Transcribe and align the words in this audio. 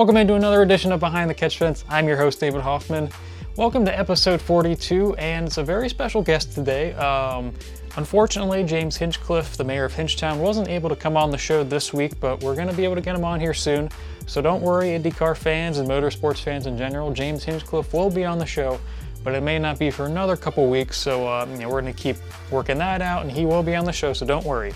Welcome 0.00 0.16
into 0.16 0.32
another 0.34 0.62
edition 0.62 0.92
of 0.92 1.00
Behind 1.00 1.28
the 1.28 1.34
Catch 1.34 1.58
Fence. 1.58 1.84
I'm 1.86 2.08
your 2.08 2.16
host, 2.16 2.40
David 2.40 2.62
Hoffman. 2.62 3.10
Welcome 3.56 3.84
to 3.84 3.98
episode 3.98 4.40
42, 4.40 5.14
and 5.16 5.46
it's 5.46 5.58
a 5.58 5.62
very 5.62 5.90
special 5.90 6.22
guest 6.22 6.52
today. 6.52 6.94
Um, 6.94 7.52
unfortunately, 7.98 8.64
James 8.64 8.96
Hinchcliffe, 8.96 9.58
the 9.58 9.64
mayor 9.64 9.84
of 9.84 9.92
Hinchtown, 9.92 10.38
wasn't 10.38 10.68
able 10.68 10.88
to 10.88 10.96
come 10.96 11.18
on 11.18 11.30
the 11.30 11.36
show 11.36 11.62
this 11.62 11.92
week, 11.92 12.18
but 12.18 12.42
we're 12.42 12.54
going 12.54 12.68
to 12.68 12.72
be 12.72 12.82
able 12.82 12.94
to 12.94 13.02
get 13.02 13.14
him 13.14 13.26
on 13.26 13.40
here 13.40 13.52
soon. 13.52 13.90
So 14.24 14.40
don't 14.40 14.62
worry, 14.62 14.98
IndyCar 14.98 15.36
fans 15.36 15.76
and 15.76 15.86
motorsports 15.86 16.40
fans 16.40 16.64
in 16.64 16.78
general. 16.78 17.12
James 17.12 17.44
Hinchcliffe 17.44 17.92
will 17.92 18.08
be 18.08 18.24
on 18.24 18.38
the 18.38 18.46
show, 18.46 18.80
but 19.22 19.34
it 19.34 19.42
may 19.42 19.58
not 19.58 19.78
be 19.78 19.90
for 19.90 20.06
another 20.06 20.34
couple 20.34 20.70
weeks. 20.70 20.96
So 20.96 21.28
uh, 21.28 21.46
you 21.50 21.58
know, 21.58 21.68
we're 21.68 21.82
going 21.82 21.94
to 21.94 22.02
keep 22.02 22.16
working 22.50 22.78
that 22.78 23.02
out, 23.02 23.20
and 23.20 23.30
he 23.30 23.44
will 23.44 23.62
be 23.62 23.76
on 23.76 23.84
the 23.84 23.92
show. 23.92 24.14
So 24.14 24.24
don't 24.24 24.46
worry. 24.46 24.72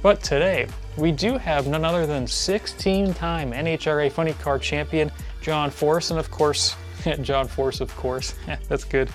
But 0.00 0.22
today, 0.22 0.68
we 0.96 1.10
do 1.10 1.36
have 1.38 1.66
none 1.66 1.84
other 1.84 2.06
than 2.06 2.26
16 2.26 3.14
time 3.14 3.52
NHRA 3.52 4.12
Funny 4.12 4.32
Car 4.34 4.58
champion 4.58 5.10
John 5.40 5.70
Force, 5.70 6.10
and 6.10 6.20
of 6.20 6.30
course, 6.30 6.76
John 7.22 7.48
Force, 7.48 7.80
of 7.80 7.94
course. 7.96 8.34
That's 8.68 8.84
good. 8.84 9.10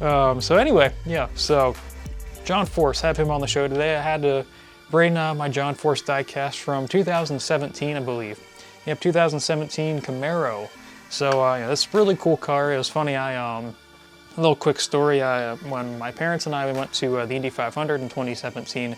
Um, 0.00 0.40
so, 0.40 0.56
anyway, 0.56 0.92
yeah, 1.04 1.28
so 1.34 1.74
John 2.44 2.66
Force, 2.66 3.00
have 3.00 3.16
him 3.16 3.30
on 3.30 3.40
the 3.40 3.46
show 3.46 3.68
today. 3.68 3.96
I 3.96 4.00
had 4.00 4.22
to 4.22 4.46
bring 4.90 5.16
uh, 5.16 5.34
my 5.34 5.48
John 5.48 5.74
Force 5.74 6.02
diecast 6.02 6.56
from 6.56 6.88
2017, 6.88 7.96
I 7.96 8.00
believe. 8.00 8.40
Yep, 8.86 9.00
2017 9.00 10.00
Camaro. 10.00 10.68
So, 11.10 11.44
uh, 11.44 11.56
yeah, 11.56 11.68
this 11.68 11.92
really 11.94 12.16
cool 12.16 12.36
car. 12.36 12.72
It 12.72 12.78
was 12.78 12.88
funny, 12.88 13.14
I, 13.14 13.36
um, 13.36 13.74
a 14.36 14.40
little 14.40 14.56
quick 14.56 14.80
story. 14.80 15.22
I, 15.22 15.48
uh, 15.48 15.56
when 15.56 15.98
my 15.98 16.10
parents 16.10 16.46
and 16.46 16.54
I 16.54 16.70
we 16.70 16.78
went 16.78 16.92
to 16.94 17.18
uh, 17.18 17.26
the 17.26 17.34
Indy 17.34 17.50
500 17.50 18.00
in 18.00 18.08
2017, 18.08 18.96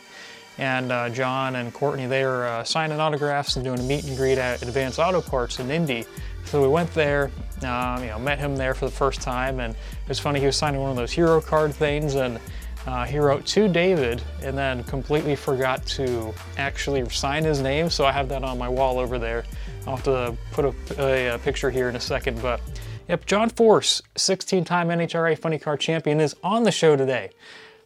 and 0.58 0.90
uh, 0.90 1.10
John 1.10 1.56
and 1.56 1.72
Courtney, 1.72 2.06
they 2.06 2.24
were 2.24 2.46
uh, 2.46 2.64
signing 2.64 2.98
autographs 2.98 3.56
and 3.56 3.64
doing 3.64 3.78
a 3.78 3.82
meet 3.82 4.04
and 4.04 4.16
greet 4.16 4.38
at 4.38 4.62
Advance 4.62 4.98
Auto 4.98 5.20
Parts 5.20 5.58
in 5.58 5.70
Indy. 5.70 6.06
So 6.44 6.62
we 6.62 6.68
went 6.68 6.92
there, 6.94 7.30
um, 7.62 8.02
you 8.02 8.08
know, 8.08 8.18
met 8.18 8.38
him 8.38 8.56
there 8.56 8.72
for 8.72 8.86
the 8.86 8.92
first 8.92 9.20
time, 9.20 9.60
and 9.60 9.74
it 9.74 10.08
was 10.08 10.18
funny. 10.18 10.40
He 10.40 10.46
was 10.46 10.56
signing 10.56 10.80
one 10.80 10.90
of 10.90 10.96
those 10.96 11.12
hero 11.12 11.40
card 11.40 11.74
things, 11.74 12.14
and 12.14 12.38
uh, 12.86 13.04
he 13.04 13.18
wrote 13.18 13.44
to 13.46 13.68
David, 13.68 14.22
and 14.42 14.56
then 14.56 14.84
completely 14.84 15.34
forgot 15.34 15.84
to 15.86 16.32
actually 16.56 17.06
sign 17.10 17.44
his 17.44 17.60
name. 17.60 17.90
So 17.90 18.06
I 18.06 18.12
have 18.12 18.28
that 18.28 18.44
on 18.44 18.56
my 18.56 18.68
wall 18.68 18.98
over 18.98 19.18
there. 19.18 19.44
I'll 19.86 19.96
have 19.96 20.04
to 20.04 20.36
put 20.52 20.64
a, 20.64 21.02
a, 21.02 21.34
a 21.34 21.38
picture 21.38 21.70
here 21.70 21.88
in 21.88 21.96
a 21.96 22.00
second, 22.00 22.40
but. 22.40 22.60
Yep, 23.08 23.26
John 23.26 23.50
Force, 23.50 24.02
16 24.16 24.64
time 24.64 24.88
NHRA 24.88 25.38
Funny 25.38 25.60
Car 25.60 25.76
Champion, 25.76 26.18
is 26.18 26.34
on 26.42 26.64
the 26.64 26.72
show 26.72 26.96
today. 26.96 27.30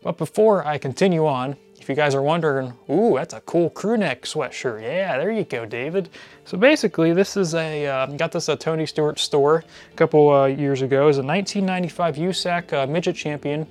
But 0.02 0.16
before 0.16 0.66
I 0.66 0.78
continue 0.78 1.26
on, 1.26 1.56
you 1.90 1.96
guys 1.96 2.14
are 2.14 2.22
wondering, 2.22 2.72
ooh, 2.88 3.14
that's 3.16 3.34
a 3.34 3.40
cool 3.42 3.68
crew 3.68 3.96
neck 3.96 4.22
sweatshirt. 4.22 4.82
Yeah, 4.82 5.18
there 5.18 5.30
you 5.30 5.44
go, 5.44 5.66
David. 5.66 6.08
So 6.44 6.56
basically, 6.56 7.12
this 7.12 7.36
is 7.36 7.54
a, 7.54 7.86
uh, 7.86 8.06
got 8.06 8.32
this 8.32 8.48
at 8.48 8.60
Tony 8.60 8.86
Stewart 8.86 9.18
store 9.18 9.64
a 9.92 9.96
couple 9.96 10.30
uh, 10.30 10.46
years 10.46 10.82
ago. 10.82 11.08
It's 11.08 11.18
a 11.18 11.22
1995 11.22 12.16
USAC 12.16 12.72
uh, 12.72 12.86
midget 12.86 13.16
champion. 13.16 13.66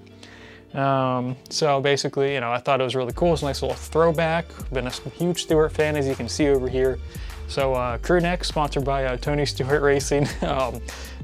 Um, 0.74 1.36
so 1.50 1.82
basically, 1.82 2.34
you 2.34 2.42
know, 2.42 2.52
I 2.52 2.60
thought 2.60 2.80
it 2.80 2.84
was 2.84 2.96
really 2.96 3.14
cool. 3.14 3.34
It's 3.34 3.42
a 3.42 3.46
nice 3.46 3.62
little 3.62 3.78
throwback. 3.78 4.46
Been 4.72 4.88
a 4.88 4.92
huge 4.92 5.44
Stewart 5.44 5.72
fan, 5.72 5.96
as 5.96 6.08
you 6.08 6.16
can 6.16 6.30
see 6.30 6.50
over 6.50 6.68
here. 6.68 7.00
So 7.48 7.74
uh, 7.74 7.98
crew 7.98 8.20
neck, 8.20 8.44
sponsored 8.44 8.86
by 8.86 9.06
uh, 9.06 9.18
Tony 9.18 9.46
Stewart 9.46 9.82
Racing. 9.82 10.28
um, 10.42 10.80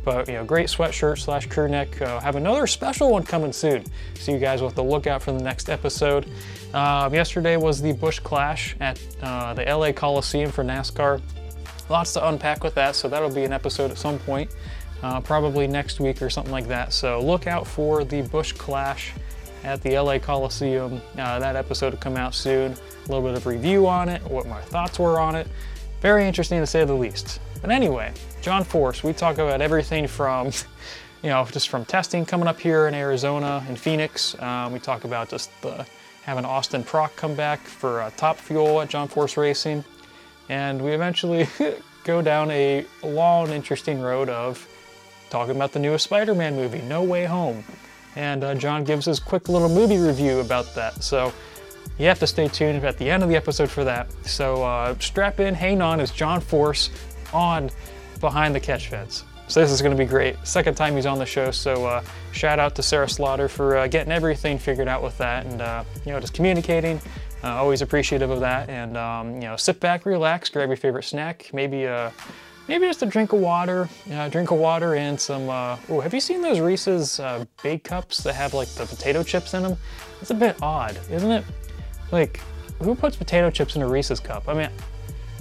but 0.06 0.28
you 0.28 0.36
know, 0.36 0.46
great 0.46 0.68
sweatshirt 0.68 1.20
slash 1.20 1.48
crew 1.48 1.68
neck. 1.68 2.02
Uh, 2.02 2.20
have 2.22 2.36
another 2.36 2.68
special 2.68 3.12
one 3.12 3.24
coming 3.24 3.52
soon. 3.52 3.84
So 4.20 4.32
you 4.32 4.40
guys 4.40 4.62
will 4.62 4.70
have 4.70 4.76
to 4.76 4.84
look 4.84 5.08
out 5.08 5.24
for 5.24 5.32
the 5.32 5.44
next 5.44 5.70
episode. 5.70 6.30
Um, 6.74 7.14
yesterday 7.14 7.58
was 7.58 7.82
the 7.82 7.92
Bush 7.92 8.20
Clash 8.20 8.76
at 8.80 9.02
uh, 9.22 9.54
the 9.56 9.64
LA 9.64 9.92
Coliseum 9.92 10.52
for 10.52 10.64
NASCAR. 10.64 11.22
Lots 11.90 12.14
to 12.14 12.28
unpack 12.28 12.64
with 12.64 12.76
that, 12.76 12.96
so 12.96 13.10
that'll 13.10 13.30
be 13.30 13.44
an 13.44 13.54
episode 13.54 13.92
at 13.92 13.98
some 13.98 14.18
point, 14.20 14.56
uh, 15.04 15.22
probably 15.22 15.68
next 15.68 16.00
week 16.00 16.22
or 16.22 16.30
something 16.30 16.52
like 16.52 16.68
that. 16.68 16.94
So 16.94 17.20
look 17.22 17.48
out 17.48 17.68
for 17.68 18.04
the 18.04 18.22
Bush 18.24 18.54
Clash 18.54 19.14
at 19.64 19.82
the 19.82 19.98
LA 20.00 20.20
Coliseum. 20.20 21.02
Uh, 21.18 21.40
that 21.40 21.56
episode 21.56 21.94
will 21.94 22.00
come 22.00 22.18
out 22.18 22.34
soon. 22.34 22.74
A 22.74 23.12
little 23.12 23.22
bit 23.22 23.36
of 23.36 23.46
review 23.46 23.88
on 23.88 24.10
it, 24.10 24.22
what 24.24 24.48
my 24.48 24.62
thoughts 24.62 25.00
were 25.00 25.20
on 25.20 25.36
it. 25.36 25.48
Very 26.02 26.28
interesting 26.28 26.60
to 26.60 26.68
say 26.68 26.86
the 26.86 26.94
least. 26.94 27.40
But 27.66 27.74
anyway, 27.74 28.14
John 28.44 28.64
Force, 28.64 29.04
we 29.04 29.12
talk 29.12 29.40
about 29.40 29.60
everything 29.60 30.08
from, 30.08 30.52
you 31.24 31.32
know, 31.32 31.48
just 31.52 31.68
from 31.70 31.84
testing 31.84 32.24
coming 32.24 32.46
up 32.46 32.60
here 32.60 32.88
in 32.88 32.94
Arizona 32.94 33.66
and 33.68 33.80
Phoenix. 33.80 34.40
Um, 34.40 34.72
we 34.72 34.78
talk 34.78 35.04
about 35.04 35.30
just 35.30 35.50
the, 35.64 35.84
having 36.22 36.46
Austin 36.46 36.84
Prock 36.84 37.16
come 37.16 37.34
back 37.34 37.60
for 37.62 38.02
uh, 38.02 38.12
top 38.18 38.38
fuel 38.38 38.82
at 38.82 38.90
John 38.90 39.08
Force 39.08 39.36
Racing. 39.36 39.84
And 40.48 40.80
we 40.80 40.92
eventually 40.92 41.48
go 42.04 42.22
down 42.22 42.52
a 42.52 42.86
long, 43.02 43.50
interesting 43.50 44.00
road 44.00 44.30
of 44.30 44.68
talking 45.32 45.56
about 45.56 45.72
the 45.72 45.80
newest 45.80 46.04
Spider 46.04 46.36
Man 46.36 46.56
movie, 46.56 46.84
No 46.84 47.02
Way 47.02 47.26
Home. 47.26 47.64
And 48.16 48.44
uh, 48.44 48.54
John 48.54 48.84
gives 48.84 49.08
his 49.08 49.20
quick 49.20 49.50
little 49.50 49.70
movie 49.70 49.98
review 49.98 50.40
about 50.40 50.76
that. 50.76 51.02
So 51.02 51.34
you 51.98 52.06
have 52.06 52.20
to 52.20 52.28
stay 52.28 52.48
tuned 52.48 52.86
at 52.86 53.00
the 53.00 53.10
end 53.10 53.24
of 53.24 53.30
the 53.30 53.36
episode 53.36 53.72
for 53.72 53.84
that. 53.86 54.08
So 54.24 54.62
uh, 54.62 54.96
strap 55.00 55.40
in, 55.40 55.56
hang 55.56 55.82
on, 55.82 56.00
as 56.00 56.12
John 56.12 56.42
Force 56.42 56.92
on 57.34 57.70
Behind 58.20 58.56
the 58.56 58.60
Catch 58.60 58.88
Fence. 58.88 59.24
So 59.48 59.60
this 59.60 59.70
is 59.70 59.82
going 59.82 59.96
to 59.96 59.98
be 59.98 60.10
great. 60.10 60.36
Second 60.44 60.76
time 60.76 60.96
he's 60.96 61.06
on 61.06 61.20
the 61.20 61.26
show, 61.26 61.52
so 61.52 61.86
uh, 61.86 62.04
shout 62.32 62.58
out 62.58 62.74
to 62.76 62.84
Sarah 62.84 63.08
Slaughter 63.08 63.48
for 63.48 63.78
uh, 63.78 63.88
getting 63.88 64.12
everything 64.12 64.58
figured 64.58 64.88
out 64.88 65.04
with 65.04 65.16
that, 65.20 65.46
and 65.46 65.62
uh, 65.62 65.84
you 66.06 66.12
know 66.12 66.20
just 66.20 66.34
communicating. 66.34 67.00
Uh, 67.44 67.50
always 67.50 67.84
appreciative 67.84 68.32
of 68.32 68.40
that, 68.40 68.70
and 68.70 68.98
um, 68.98 69.36
you 69.36 69.42
know 69.42 69.56
sit 69.56 69.80
back, 69.80 70.06
relax, 70.06 70.50
grab 70.50 70.70
your 70.70 70.78
favorite 70.78 71.04
snack, 71.04 71.52
maybe 71.54 71.86
uh, 71.86 72.10
maybe 72.68 72.88
just 72.88 73.04
a 73.04 73.06
drink 73.06 73.34
of 73.34 73.40
water, 73.40 73.88
drink 74.32 74.50
of 74.50 74.58
water 74.58 74.96
and 74.96 75.20
some. 75.20 75.48
oh, 75.50 76.00
have 76.00 76.14
you 76.14 76.20
seen 76.20 76.42
those 76.42 76.60
Reese's 76.60 77.22
bake 77.62 77.84
cups 77.84 78.24
that 78.24 78.34
have 78.34 78.56
like 78.56 78.70
the 78.70 78.86
potato 78.88 79.22
chips 79.22 79.54
in 79.54 79.62
them? 79.62 79.78
It's 80.22 80.32
a 80.32 80.36
bit 80.36 80.58
odd, 80.64 80.98
isn't 81.12 81.32
it? 81.32 81.44
Like, 82.12 82.40
who 82.82 82.96
puts 82.96 83.16
potato 83.16 83.52
chips 83.52 83.76
in 83.76 83.84
a 83.84 83.88
Reese's 83.88 84.20
cup? 84.20 84.50
I 84.50 84.56
mean, 84.56 84.70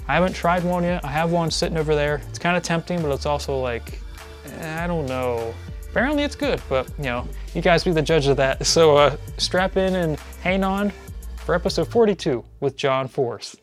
I 0.06 0.14
haven't 0.14 0.34
tried 0.34 0.64
one 0.64 0.84
yet. 0.84 1.02
I 1.02 1.08
have 1.08 1.32
one 1.32 1.50
sitting 1.50 1.78
over 1.78 1.94
there. 1.94 2.20
It's 2.28 2.38
kind 2.38 2.58
of 2.58 2.62
tempting, 2.62 3.00
but 3.00 3.10
it's 3.10 3.24
also 3.24 3.58
like, 3.58 4.00
eh, 4.44 4.84
I 4.84 4.86
don't 4.86 5.06
know. 5.06 5.54
Apparently 5.88 6.24
it's 6.24 6.36
good, 6.36 6.60
but 6.68 6.90
you 6.98 7.04
know, 7.04 7.26
you 7.54 7.62
guys 7.62 7.84
be 7.84 7.92
the 7.92 8.02
judge 8.02 8.26
of 8.26 8.36
that. 8.36 8.66
So 8.74 8.96
uh, 8.96 9.16
strap 9.38 9.78
in 9.78 9.94
and 9.94 10.18
hang 10.42 10.62
on 10.62 10.92
for 11.36 11.54
episode 11.54 11.88
42 11.88 12.44
with 12.60 12.76
John 12.76 13.08
Force. 13.08 13.56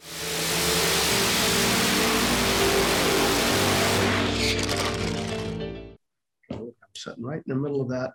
I'm 6.50 6.74
sitting 6.96 7.24
right 7.24 7.42
in 7.46 7.54
the 7.54 7.56
middle 7.56 7.82
of 7.82 7.90
that. 7.90 8.14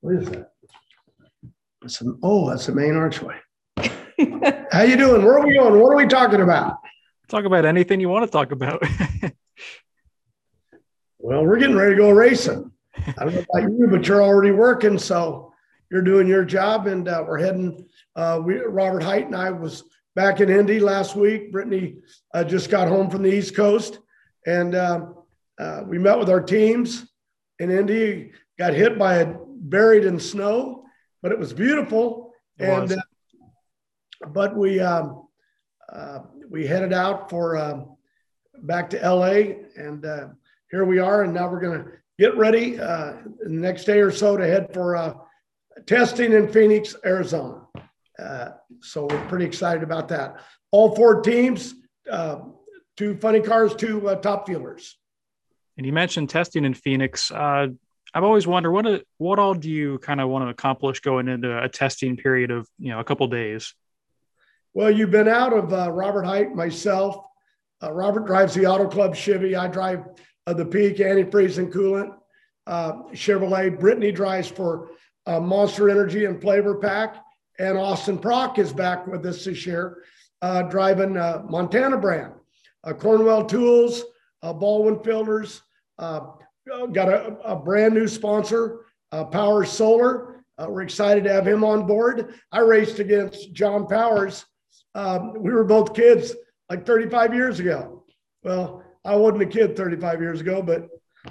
What 0.00 0.14
is 0.16 0.28
that? 0.28 0.50
That's 1.80 2.02
an, 2.02 2.18
oh, 2.22 2.50
that's 2.50 2.66
the 2.66 2.74
main 2.74 2.96
archway. 2.96 3.36
How 4.72 4.82
you 4.82 4.96
doing? 4.96 5.24
Where 5.24 5.38
are 5.38 5.46
we 5.46 5.54
going? 5.54 5.80
What 5.80 5.90
are 5.92 5.96
we 5.96 6.06
talking 6.06 6.42
about? 6.42 6.76
Talk 7.28 7.44
about 7.44 7.66
anything 7.66 8.00
you 8.00 8.08
want 8.08 8.24
to 8.24 8.30
talk 8.30 8.52
about. 8.52 8.82
well, 11.18 11.44
we're 11.44 11.58
getting 11.58 11.76
ready 11.76 11.94
to 11.94 12.00
go 12.00 12.10
racing. 12.10 12.72
I 12.96 13.12
don't 13.24 13.34
know 13.34 13.44
about 13.54 13.70
you, 13.70 13.86
but 13.90 14.08
you're 14.08 14.22
already 14.22 14.50
working, 14.50 14.98
so 14.98 15.52
you're 15.90 16.02
doing 16.02 16.26
your 16.26 16.44
job, 16.44 16.86
and 16.86 17.06
uh, 17.06 17.22
we're 17.26 17.38
heading. 17.38 17.86
Uh, 18.16 18.40
we, 18.42 18.54
Robert 18.56 19.02
Hight 19.02 19.26
and 19.26 19.36
I 19.36 19.50
was 19.50 19.84
back 20.16 20.40
in 20.40 20.48
Indy 20.48 20.80
last 20.80 21.16
week. 21.16 21.52
Brittany 21.52 21.98
uh, 22.32 22.44
just 22.44 22.70
got 22.70 22.88
home 22.88 23.10
from 23.10 23.22
the 23.22 23.30
East 23.30 23.54
Coast, 23.54 23.98
and 24.46 24.74
um, 24.74 25.14
uh, 25.60 25.82
we 25.86 25.98
met 25.98 26.18
with 26.18 26.30
our 26.30 26.40
teams 26.40 27.06
in 27.58 27.70
Indy. 27.70 28.32
Got 28.58 28.72
hit 28.72 28.98
by 28.98 29.16
a 29.16 29.34
buried 29.56 30.06
in 30.06 30.18
snow, 30.18 30.86
but 31.22 31.30
it 31.30 31.38
was 31.38 31.52
beautiful. 31.52 32.32
It 32.58 32.64
and 32.64 32.82
was. 32.82 32.92
Uh, 32.92 33.00
but 34.28 34.56
we 34.56 34.80
um, 34.80 35.28
uh, 35.92 36.20
we 36.48 36.66
headed 36.66 36.92
out 36.92 37.30
for 37.30 37.56
um, 37.56 37.96
back 38.62 38.90
to 38.90 38.96
LA, 38.96 39.54
and 39.76 40.04
uh, 40.04 40.28
here 40.70 40.84
we 40.84 40.98
are. 40.98 41.22
And 41.22 41.34
now 41.34 41.48
we're 41.48 41.60
going 41.60 41.84
to 41.84 41.90
get 42.18 42.36
ready 42.36 42.78
uh, 42.78 43.14
the 43.40 43.48
next 43.48 43.84
day 43.84 44.00
or 44.00 44.10
so 44.10 44.36
to 44.36 44.46
head 44.46 44.72
for 44.72 44.96
uh, 44.96 45.14
testing 45.86 46.32
in 46.32 46.48
Phoenix, 46.48 46.96
Arizona. 47.04 47.66
Uh, 48.18 48.50
so 48.80 49.06
we're 49.06 49.26
pretty 49.28 49.44
excited 49.44 49.82
about 49.82 50.08
that. 50.08 50.40
All 50.70 50.94
four 50.94 51.20
teams, 51.22 51.74
uh, 52.10 52.40
two 52.96 53.16
funny 53.16 53.40
cars, 53.40 53.74
two 53.74 54.00
top 54.22 54.48
fuelers. 54.48 54.92
And 55.76 55.86
you 55.86 55.92
mentioned 55.92 56.28
testing 56.28 56.64
in 56.64 56.74
Phoenix. 56.74 57.30
I've 58.14 58.24
always 58.24 58.46
wondered 58.46 58.72
what 58.72 59.04
what 59.18 59.38
all 59.38 59.54
do 59.54 59.70
you 59.70 59.98
kind 59.98 60.20
of 60.20 60.28
want 60.28 60.44
to 60.44 60.48
accomplish 60.48 61.00
going 61.00 61.28
into 61.28 61.62
a 61.62 61.68
testing 61.68 62.16
period 62.16 62.50
of 62.50 62.66
you 62.78 62.90
know 62.90 63.00
a 63.00 63.04
couple 63.04 63.26
days. 63.28 63.74
Well, 64.78 64.92
you've 64.92 65.10
been 65.10 65.26
out 65.26 65.52
of 65.52 65.72
uh, 65.72 65.90
Robert 65.90 66.22
Hight, 66.22 66.54
myself. 66.54 67.16
Uh, 67.82 67.92
Robert 67.92 68.26
drives 68.26 68.54
the 68.54 68.66
Auto 68.66 68.86
Club 68.88 69.16
Chevy. 69.16 69.56
I 69.56 69.66
drive 69.66 70.04
uh, 70.46 70.52
the 70.52 70.64
Peak 70.64 70.98
antifreeze 70.98 71.58
and 71.58 71.72
coolant 71.72 72.14
uh, 72.68 73.02
Chevrolet. 73.10 73.76
Brittany 73.76 74.12
drives 74.12 74.46
for 74.46 74.90
uh, 75.26 75.40
Monster 75.40 75.90
Energy 75.90 76.26
and 76.26 76.40
Flav-R-Pac. 76.40 77.16
And 77.58 77.76
Austin 77.76 78.18
Prock 78.18 78.60
is 78.60 78.72
back 78.72 79.04
with 79.08 79.26
us 79.26 79.44
this 79.44 79.66
year, 79.66 80.04
uh, 80.42 80.62
driving 80.62 81.14
Montana 81.14 81.98
brand. 81.98 82.34
Cornwell 83.00 83.46
Tools, 83.46 84.04
Baldwin 84.42 85.02
Filters, 85.02 85.60
got 85.98 86.38
a, 87.08 87.36
a, 87.44 87.56
brand 87.56 87.94
new 87.94 88.06
sponsor, 88.06 88.86
Powers 89.32 89.72
Solar. 89.72 90.44
Uh, 90.56 90.66
we're 90.68 90.82
excited 90.82 91.24
to 91.24 91.32
have 91.32 91.48
him 91.48 91.64
on 91.64 91.84
board. 91.84 92.34
I 92.52 92.60
raced 92.60 93.00
against 93.00 93.52
John 93.52 93.88
Powers. 93.88 94.44
Um, 94.98 95.32
we 95.40 95.52
were 95.52 95.62
both 95.62 95.94
kids 95.94 96.34
like 96.68 96.84
35 96.84 97.32
years 97.32 97.60
ago. 97.60 98.04
Well, 98.42 98.82
I 99.04 99.14
wasn't 99.14 99.42
a 99.42 99.46
kid 99.46 99.76
35 99.76 100.20
years 100.20 100.40
ago, 100.40 100.60
but 100.60 100.88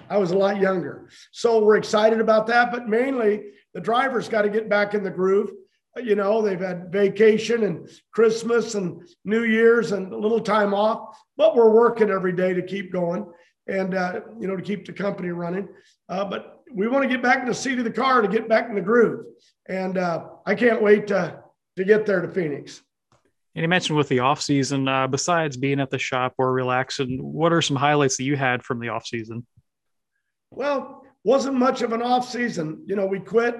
I 0.10 0.18
was 0.18 0.32
a 0.32 0.38
lot 0.38 0.62
younger. 0.62 1.10
So 1.34 1.62
we're 1.62 1.76
excited 1.76 2.22
about 2.22 2.48
that. 2.48 2.72
But 2.72 2.88
mainly, 2.88 3.52
the 3.74 3.82
drivers 3.82 4.30
got 4.30 4.44
to 4.44 4.50
get 4.50 4.70
back 4.70 4.94
in 4.94 5.04
the 5.04 5.12
groove. 5.12 5.52
You 6.02 6.16
know, 6.16 6.42
they've 6.42 6.62
had 6.62 6.94
vacation 6.94 7.66
and 7.66 7.90
Christmas 8.14 8.76
and 8.76 9.02
New 9.26 9.44
Year's 9.44 9.92
and 9.92 10.14
a 10.14 10.18
little 10.18 10.40
time 10.40 10.74
off, 10.74 11.18
but 11.36 11.54
we're 11.54 11.72
working 11.72 12.10
every 12.10 12.34
day 12.34 12.54
to 12.54 12.62
keep 12.62 12.94
going 12.94 13.26
and, 13.68 13.96
uh, 13.96 14.22
you 14.40 14.48
know, 14.48 14.56
to 14.56 14.62
keep 14.62 14.86
the 14.86 14.94
company 14.94 15.30
running. 15.30 15.68
Uh, 16.08 16.24
but 16.24 16.62
we 16.72 16.88
want 16.88 17.04
to 17.04 17.10
get 17.10 17.22
back 17.22 17.40
in 17.40 17.48
the 17.48 17.54
seat 17.54 17.80
of 17.80 17.84
the 17.84 17.92
car 17.92 18.22
to 18.22 18.30
get 18.30 18.48
back 18.48 18.70
in 18.70 18.76
the 18.76 18.82
groove. 18.82 19.26
And 19.68 19.98
uh, 19.98 20.28
I 20.46 20.56
can't 20.56 20.82
wait 20.82 21.08
to, 21.08 21.44
to 21.76 21.84
get 21.84 22.06
there 22.06 22.22
to 22.22 22.30
Phoenix. 22.30 22.82
And 23.58 23.64
you 23.64 23.70
mentioned 23.70 23.98
with 23.98 24.08
the 24.08 24.20
off 24.20 24.40
season, 24.40 24.88
uh, 24.88 25.08
besides 25.08 25.58
being 25.58 25.80
at 25.80 25.90
the 25.90 25.98
shop 25.98 26.36
or 26.38 26.54
relaxing, 26.54 27.18
what 27.24 27.52
are 27.52 27.62
some 27.64 27.76
highlights 27.76 28.16
that 28.18 28.24
you 28.24 28.36
had 28.36 28.62
from 28.62 28.80
the 28.80 28.90
off 28.90 29.08
season? 29.08 29.48
Well, 30.52 31.04
wasn't 31.24 31.58
much 31.58 31.82
of 31.82 31.92
an 31.92 32.04
off 32.04 32.30
season. 32.30 32.84
You 32.86 32.96
know, 32.96 33.08
we 33.08 33.20
quit, 33.20 33.56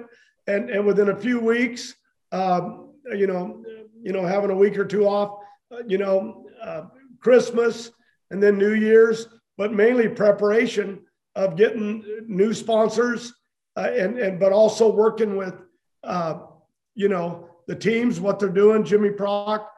and 0.46 0.70
and 0.70 0.86
within 0.86 1.08
a 1.08 1.16
few 1.16 1.40
weeks, 1.40 1.96
um, 2.30 2.90
you 3.12 3.26
know, 3.26 3.64
you 4.00 4.12
know, 4.12 4.24
having 4.24 4.50
a 4.50 4.54
week 4.54 4.78
or 4.78 4.84
two 4.84 5.04
off, 5.04 5.40
uh, 5.72 5.82
you 5.88 5.98
know, 5.98 6.46
uh, 6.62 6.82
Christmas 7.18 7.90
and 8.30 8.40
then 8.40 8.56
New 8.56 8.74
Year's, 8.74 9.26
but 9.56 9.72
mainly 9.72 10.08
preparation 10.08 11.00
of 11.34 11.56
getting 11.56 12.04
new 12.28 12.54
sponsors, 12.54 13.34
uh, 13.76 13.90
and 13.92 14.16
and 14.16 14.38
but 14.38 14.52
also 14.52 14.88
working 14.88 15.36
with, 15.36 15.60
uh, 16.04 16.38
you 16.94 17.08
know, 17.08 17.48
the 17.66 17.74
teams, 17.74 18.20
what 18.20 18.38
they're 18.38 18.48
doing. 18.48 18.84
Jimmy 18.84 19.10
Prock 19.10 19.68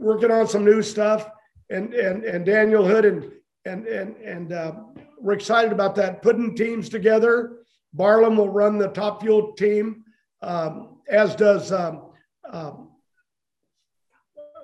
working 0.00 0.30
on 0.30 0.46
some 0.46 0.64
new 0.64 0.82
stuff, 0.82 1.30
and 1.70 1.94
and 1.94 2.24
and 2.24 2.44
Daniel 2.46 2.86
Hood 2.86 3.04
and 3.04 3.32
and 3.64 3.86
and 3.86 4.16
and 4.16 4.52
uh, 4.52 4.72
we're 5.20 5.34
excited 5.34 5.72
about 5.72 5.94
that. 5.96 6.22
Putting 6.22 6.54
teams 6.54 6.88
together. 6.88 7.58
Barlam 7.96 8.36
will 8.36 8.50
run 8.50 8.76
the 8.76 8.88
top 8.88 9.22
fuel 9.22 9.52
team, 9.52 10.04
um, 10.42 10.98
as 11.08 11.34
does 11.34 11.72
um, 11.72 12.10
um, 12.52 12.90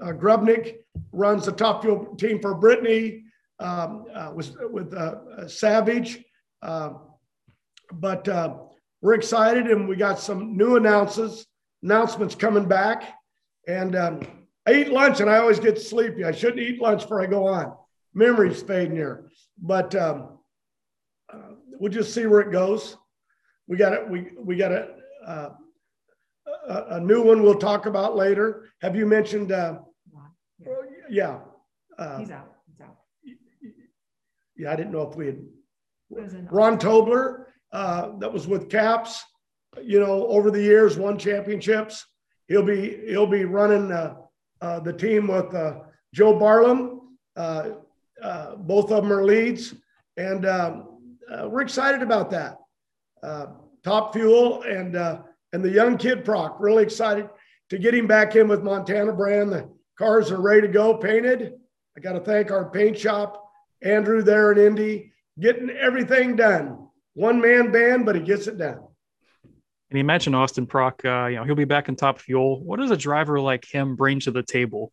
uh, 0.03 0.13
Grubnic 0.13 0.79
runs 1.13 1.47
the 1.47 1.53
top 1.53 1.83
fuel 1.83 2.15
team 2.17 2.41
for 2.41 2.55
Brittany 2.55 3.25
um, 3.59 4.05
uh, 4.15 4.33
with 4.35 4.55
with 4.71 4.93
uh, 4.93 5.49
Savage. 5.49 6.23
Um, 6.63 7.01
but 7.93 8.29
uh, 8.29 8.57
we're 9.01 9.15
excited, 9.15 9.67
and 9.67 9.89
we 9.89 9.97
got 9.97 10.19
some 10.19 10.57
new 10.57 10.77
announces 10.77 11.47
announcements 11.83 12.35
coming 12.35 12.67
back, 12.67 13.15
and 13.67 13.97
um, 13.97 14.21
I 14.67 14.75
eat 14.75 14.89
lunch 14.89 15.21
and 15.21 15.29
I 15.29 15.39
always 15.39 15.59
get 15.59 15.81
sleepy. 15.81 16.25
I 16.25 16.33
shouldn't 16.33 16.61
eat 16.61 16.81
lunch 16.81 17.03
before 17.03 17.23
I 17.23 17.27
go 17.27 17.47
on. 17.47 17.75
Memories 18.15 18.63
fading 18.63 18.95
here, 18.95 19.31
but 19.61 19.95
um, 19.95 20.39
uh, 21.33 21.55
we'll 21.81 21.91
just 21.91 22.13
see 22.15 22.27
where 22.27 22.41
it 22.41 22.53
goes. 22.53 22.97
We 23.67 23.77
got 23.79 23.95
it. 23.95 24.09
We 24.09 24.33
we 24.39 24.57
got 24.57 24.71
a, 24.71 24.89
uh, 25.27 25.51
a, 26.69 26.85
a 26.91 27.01
new 27.01 27.23
one 27.23 27.43
we'll 27.43 27.59
talk 27.59 27.87
about 27.87 28.17
later. 28.17 28.69
Have 28.83 28.95
you 28.95 29.07
mentioned? 29.07 29.51
Uh, 29.51 29.79
yeah. 31.09 31.41
Uh, 31.99 32.19
He's 32.19 32.31
out. 32.31 32.53
He's 32.71 32.81
out. 32.83 32.97
Yeah, 34.57 34.73
I 34.73 34.77
didn't 34.77 34.93
know 34.93 35.09
if 35.09 35.17
we 35.17 35.27
had. 35.27 35.41
Rahn 36.51 36.77
Tobler, 36.79 37.47
uh, 37.73 38.19
that 38.19 38.31
was 38.31 38.47
with 38.47 38.69
Capps. 38.69 39.23
You 39.83 40.01
know, 40.01 40.27
over 40.27 40.51
the 40.51 40.61
years, 40.61 40.99
won 40.99 41.17
championships. 41.19 42.05
He'll 42.49 42.63
be 42.63 43.01
he'll 43.07 43.27
be 43.27 43.47
running 43.47 43.91
uh, 43.91 44.17
uh, 44.63 44.79
the 44.81 44.93
team 44.93 45.27
with 45.27 45.53
uh, 45.55 45.81
Joe 46.15 46.39
Barlam. 46.39 47.01
Uh, 47.37 47.71
uh, 48.23 48.55
both 48.57 48.93
of 48.93 49.03
them 49.03 49.13
are 49.13 49.25
leads, 49.25 49.75
and 50.17 50.47
um, 50.47 50.87
we're 51.49 51.63
excited 51.63 52.03
about 52.03 52.31
that. 52.31 52.59
Top 53.83 54.13
Fuel 54.13 54.63
and 54.63 54.95
and 55.55 55.63
the 55.63 55.71
young 55.71 55.99
kid 55.99 56.25
Prock, 56.25 56.57
really 56.61 56.83
excited 56.83 57.29
to 57.69 57.79
get 57.79 57.95
him 57.95 58.07
back 58.07 58.37
in 58.37 58.49
with 58.49 58.63
Montana 58.63 59.13
brand. 59.13 59.53
The 59.53 59.69
cars 59.99 60.31
are 60.31 60.41
ready 60.41 60.63
to 60.63 60.69
go, 60.69 60.95
painted. 60.95 61.55
I 61.97 62.01
got 62.01 62.13
to 62.13 62.21
thank 62.21 62.51
our 62.51 62.71
paint 62.71 62.99
shop, 62.99 63.51
Andrew 63.83 64.23
there 64.23 64.53
in 64.53 64.59
Indy, 64.59 65.13
getting 65.41 65.71
everything 65.71 66.37
done. 66.37 66.87
One 67.15 67.41
man 67.41 67.71
band, 67.73 68.07
but 68.07 68.15
he 68.15 68.23
gets 68.23 68.47
it 68.47 68.57
done. 68.57 68.81
And 69.93 69.99
you 69.99 70.05
mentioned 70.05 70.35
Austin 70.35 70.67
Prock. 70.67 71.05
Uh, 71.05 71.27
you 71.27 71.37
know, 71.37 71.45
he'll 71.45 71.55
be 71.55 71.67
back 71.67 71.91
in 71.91 71.97
top 71.97 72.19
fuel. 72.19 72.65
What 72.65 72.81
does 72.81 72.91
a 72.91 72.97
driver 72.97 73.39
like 73.39 73.67
him 73.67 73.95
bring 73.95 74.21
to 74.21 74.31
the 74.31 74.43
table? 74.43 74.91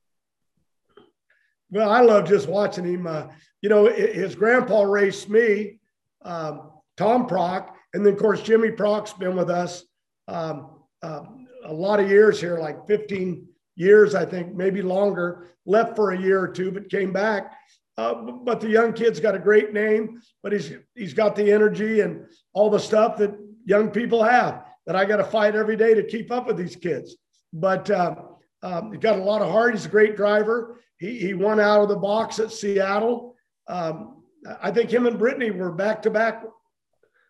Well, 1.71 1.89
I 1.89 2.01
love 2.01 2.27
just 2.27 2.49
watching 2.49 2.83
him. 2.83 3.07
Uh, 3.07 3.27
you 3.61 3.69
know, 3.69 3.85
his 3.85 4.35
grandpa 4.35 4.81
raced 4.81 5.29
me, 5.29 5.79
um, 6.25 6.71
Tom 6.97 7.27
Prock, 7.27 7.77
and 7.93 8.05
then 8.05 8.11
of 8.11 8.19
course 8.19 8.41
Jimmy 8.41 8.71
Prock's 8.71 9.13
been 9.13 9.37
with 9.37 9.49
us 9.49 9.85
um, 10.27 10.81
uh, 11.01 11.23
a 11.63 11.73
lot 11.73 12.01
of 12.01 12.09
years 12.09 12.41
here, 12.41 12.59
like 12.59 12.85
15 12.85 13.47
years, 13.77 14.15
I 14.15 14.25
think, 14.25 14.53
maybe 14.53 14.81
longer. 14.81 15.47
Left 15.65 15.95
for 15.95 16.11
a 16.11 16.19
year 16.19 16.41
or 16.41 16.49
two, 16.49 16.73
but 16.73 16.89
came 16.89 17.13
back. 17.13 17.53
Uh, 17.97 18.15
but 18.15 18.59
the 18.59 18.67
young 18.67 18.91
kid's 18.91 19.21
got 19.21 19.33
a 19.33 19.39
great 19.39 19.71
name, 19.71 20.21
but 20.43 20.51
he's 20.51 20.73
he's 20.93 21.13
got 21.13 21.37
the 21.37 21.49
energy 21.49 22.01
and 22.01 22.25
all 22.51 22.69
the 22.69 22.79
stuff 22.79 23.15
that 23.19 23.33
young 23.63 23.91
people 23.91 24.21
have 24.21 24.65
that 24.85 24.95
I 24.95 25.05
got 25.05 25.17
to 25.17 25.23
fight 25.23 25.55
every 25.55 25.75
day 25.75 25.93
to 25.93 26.03
keep 26.03 26.31
up 26.31 26.47
with 26.47 26.57
these 26.57 26.75
kids. 26.75 27.15
But 27.53 27.89
uh, 27.89 28.15
um, 28.61 28.91
he 28.91 28.97
got 28.97 29.19
a 29.19 29.23
lot 29.23 29.41
of 29.41 29.51
heart. 29.51 29.73
He's 29.73 29.85
a 29.85 29.89
great 29.89 30.15
driver. 30.15 30.79
He, 30.97 31.19
he 31.19 31.33
won 31.33 31.59
out 31.59 31.81
of 31.81 31.89
the 31.89 31.95
box 31.95 32.39
at 32.39 32.51
Seattle. 32.51 33.35
Um, 33.67 34.23
I 34.61 34.71
think 34.71 34.91
him 34.91 35.05
and 35.05 35.19
Brittany 35.19 35.51
were 35.51 35.71
back 35.71 36.01
to 36.03 36.09
back. 36.09 36.43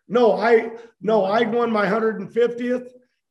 No, 0.08 0.32
I 0.32 0.72
no, 1.00 1.24
I 1.24 1.42
won 1.42 1.70
my 1.70 1.86
150th, 1.86 2.88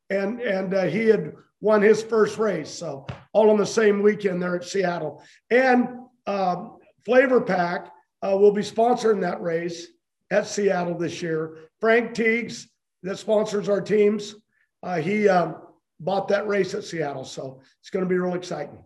and 0.08 0.40
and 0.40 0.74
uh, 0.74 0.84
he 0.84 1.06
had 1.06 1.34
won 1.60 1.82
his 1.82 2.02
first 2.02 2.38
race. 2.38 2.70
So 2.70 3.06
all 3.32 3.50
on 3.50 3.58
the 3.58 3.66
same 3.66 4.02
weekend 4.02 4.42
there 4.42 4.56
at 4.56 4.64
Seattle. 4.64 5.22
And 5.50 5.88
um, 6.26 6.78
Flav-R-Pac 7.06 7.92
uh, 8.22 8.36
will 8.36 8.52
be 8.52 8.62
sponsoring 8.62 9.20
that 9.22 9.40
race 9.40 9.88
at 10.30 10.46
Seattle 10.46 10.96
this 10.96 11.22
year. 11.22 11.58
Frank 11.80 12.14
Tiegs 12.14 12.66
that 13.02 13.18
sponsors 13.18 13.68
our 13.68 13.80
teams. 13.80 14.34
Uh, 14.82 14.96
he 14.96 15.28
um, 15.28 15.56
bought 15.98 16.28
that 16.28 16.46
race 16.46 16.74
at 16.74 16.84
Seattle, 16.84 17.24
so 17.24 17.60
it's 17.80 17.90
going 17.90 18.04
to 18.04 18.08
be 18.08 18.18
real 18.18 18.34
exciting. 18.34 18.78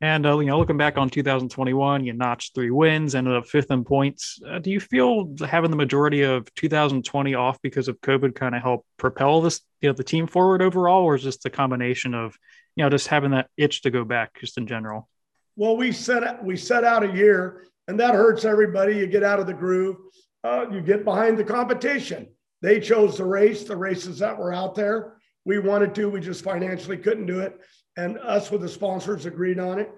And 0.00 0.26
uh, 0.26 0.38
you 0.38 0.46
know, 0.46 0.58
looking 0.58 0.76
back 0.76 0.98
on 0.98 1.08
2021, 1.08 2.04
you 2.04 2.12
notched 2.12 2.54
three 2.54 2.70
wins, 2.70 3.14
ended 3.14 3.34
up 3.34 3.46
fifth 3.46 3.70
in 3.70 3.82
points. 3.82 4.38
Uh, 4.46 4.58
do 4.58 4.70
you 4.70 4.78
feel 4.78 5.34
having 5.48 5.70
the 5.70 5.76
majority 5.76 6.22
of 6.22 6.52
2020 6.54 7.34
off 7.34 7.60
because 7.62 7.88
of 7.88 7.98
COVID 8.02 8.34
kind 8.34 8.54
of 8.54 8.62
helped 8.62 8.86
propel 8.98 9.40
this, 9.40 9.62
you 9.80 9.88
know, 9.88 9.94
the 9.94 10.04
team 10.04 10.26
forward 10.26 10.60
overall, 10.60 11.04
or 11.04 11.14
is 11.14 11.22
just 11.22 11.46
a 11.46 11.50
combination 11.50 12.12
of, 12.12 12.36
you 12.74 12.84
know, 12.84 12.90
just 12.90 13.08
having 13.08 13.30
that 13.30 13.48
itch 13.56 13.82
to 13.82 13.90
go 13.90 14.04
back, 14.04 14.38
just 14.38 14.58
in 14.58 14.66
general? 14.66 15.08
Well, 15.56 15.78
we 15.78 15.92
set 15.92 16.44
we 16.44 16.58
set 16.58 16.84
out 16.84 17.02
a 17.02 17.16
year, 17.16 17.64
and 17.88 17.98
that 17.98 18.14
hurts 18.14 18.44
everybody. 18.44 18.96
You 18.96 19.06
get 19.06 19.22
out 19.22 19.40
of 19.40 19.46
the 19.46 19.54
groove, 19.54 19.96
uh, 20.44 20.66
you 20.70 20.82
get 20.82 21.04
behind 21.04 21.38
the 21.38 21.44
competition. 21.44 22.28
They 22.66 22.80
chose 22.80 23.16
the 23.16 23.24
race, 23.24 23.62
the 23.62 23.76
races 23.76 24.18
that 24.18 24.36
were 24.36 24.52
out 24.52 24.74
there. 24.74 25.18
We 25.44 25.60
wanted 25.60 25.94
to, 25.94 26.10
we 26.10 26.18
just 26.18 26.42
financially 26.42 26.96
couldn't 26.96 27.26
do 27.26 27.38
it. 27.38 27.60
And 27.96 28.18
us 28.18 28.50
with 28.50 28.62
the 28.62 28.68
sponsors 28.68 29.24
agreed 29.24 29.60
on 29.60 29.78
it. 29.78 29.88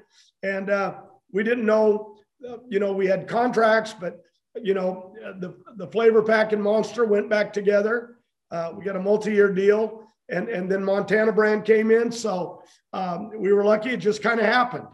And 0.42 0.68
uh, 0.68 0.96
we 1.32 1.42
didn't 1.42 1.64
know, 1.64 2.18
uh, 2.46 2.58
you 2.68 2.78
know, 2.78 2.92
we 2.92 3.06
had 3.06 3.26
contracts, 3.26 3.94
but, 3.98 4.20
you 4.54 4.74
know, 4.74 5.14
the, 5.40 5.56
the 5.76 5.88
Flav-R-Pac 5.88 6.52
and 6.52 6.62
Monster 6.62 7.06
went 7.06 7.30
back 7.30 7.54
together. 7.54 8.18
Uh, 8.50 8.72
we 8.76 8.84
got 8.84 8.96
a 8.96 9.00
multi 9.00 9.32
year 9.32 9.50
deal. 9.50 10.02
And, 10.28 10.50
and 10.50 10.70
then 10.70 10.84
Montana 10.84 11.32
brand 11.32 11.64
came 11.64 11.90
in. 11.90 12.12
So 12.12 12.60
um, 12.92 13.30
we 13.34 13.50
were 13.50 13.64
lucky. 13.64 13.92
It 13.92 14.00
just 14.00 14.22
kind 14.22 14.40
of 14.40 14.44
happened. 14.44 14.88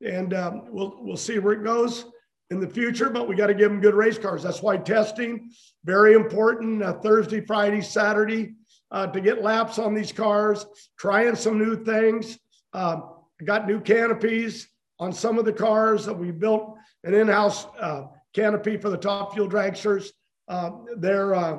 And 0.00 0.32
um, 0.32 0.62
we'll, 0.70 0.94
we'll 1.00 1.18
see 1.18 1.38
where 1.38 1.52
it 1.52 1.62
goes 1.62 2.06
in 2.50 2.60
the 2.60 2.68
future, 2.68 3.10
but 3.10 3.28
we 3.28 3.36
got 3.36 3.48
to 3.48 3.54
give 3.54 3.70
them 3.70 3.80
good 3.80 3.94
race 3.94 4.18
cars. 4.18 4.42
That's 4.42 4.62
why 4.62 4.78
testing 4.78 5.50
very 5.84 6.14
important. 6.14 6.82
Uh, 6.82 6.94
Thursday, 6.94 7.40
Friday, 7.40 7.82
Saturday 7.82 8.54
uh, 8.90 9.06
to 9.08 9.20
get 9.20 9.42
laps 9.42 9.78
on 9.78 9.94
these 9.94 10.12
cars. 10.12 10.66
Trying 10.98 11.36
some 11.36 11.58
new 11.58 11.84
things. 11.84 12.38
Uh, 12.72 13.00
got 13.44 13.66
new 13.66 13.80
canopies 13.80 14.68
on 14.98 15.12
some 15.12 15.38
of 15.38 15.44
the 15.44 15.52
cars 15.52 16.04
that 16.06 16.14
we 16.14 16.30
built 16.30 16.76
an 17.04 17.14
in-house 17.14 17.66
uh, 17.78 18.02
canopy 18.34 18.76
for 18.76 18.90
the 18.90 18.96
top 18.96 19.32
fuel 19.32 19.48
dragsters. 19.48 20.08
Uh, 20.48 20.70
there, 20.96 21.34
uh, 21.34 21.58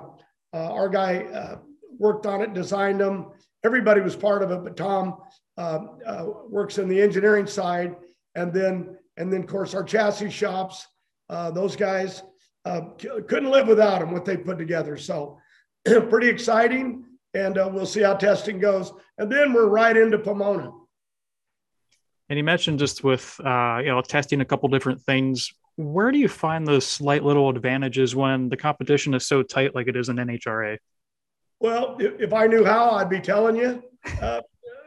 our 0.53 0.89
guy 0.89 1.57
worked 1.97 2.25
on 2.25 2.41
it, 2.41 2.53
designed 2.53 2.99
them. 2.99 3.27
Everybody 3.63 4.01
was 4.01 4.15
part 4.15 4.43
of 4.43 4.51
it, 4.51 4.63
but 4.63 4.75
Tom 4.75 5.17
works 6.49 6.77
in 6.79 6.89
the 6.89 7.01
engineering 7.01 7.47
side, 7.47 7.95
and 8.35 8.53
then 8.53 8.97
and 9.19 9.31
then, 9.31 9.41
of 9.41 9.47
course, 9.47 9.75
our 9.75 9.83
chassis 9.83 10.31
shops 10.31 10.87
Uh, 11.29 11.51
those 11.51 11.75
guys 11.75 12.23
uh, 12.65 12.81
couldn't 12.97 13.51
live 13.51 13.67
without 13.67 13.99
them, 13.99 14.11
what 14.11 14.25
they 14.25 14.35
put 14.35 14.57
together. 14.57 14.97
So 14.97 15.37
pretty 15.85 16.27
exciting. 16.27 17.05
And 17.35 17.59
uh, 17.59 17.69
we'll 17.71 17.85
see 17.85 18.01
how 18.01 18.15
testing 18.15 18.59
goes. 18.59 18.91
And 19.19 19.31
then 19.31 19.53
we're 19.53 19.67
right 19.67 19.95
into 19.95 20.17
Pomona. 20.17 20.71
And 22.29 22.37
you 22.37 22.43
mentioned 22.43 22.79
just 22.79 23.03
with 23.03 23.39
uh, 23.45 23.79
you 23.83 23.89
know 23.89 24.01
testing 24.01 24.41
a 24.41 24.45
couple 24.45 24.69
different 24.69 25.01
things. 25.01 25.53
Where 25.75 26.11
do 26.11 26.17
you 26.17 26.27
find 26.27 26.65
those 26.65 26.85
slight 26.85 27.23
little 27.23 27.49
advantages 27.49 28.15
when 28.15 28.49
the 28.49 28.57
competition 28.57 29.13
is 29.13 29.27
so 29.27 29.43
tight 29.43 29.75
like 29.75 29.87
it 29.87 29.95
is 29.95 30.09
in 30.09 30.15
NHRA? 30.15 30.77
Well, 31.59 31.95
if, 31.99 32.33
I 32.33 32.47
knew 32.47 32.65
how, 32.65 32.91
I'd 32.91 33.09
be 33.09 33.19
telling 33.19 33.55
you. 33.55 33.83
Uh, 34.21 34.41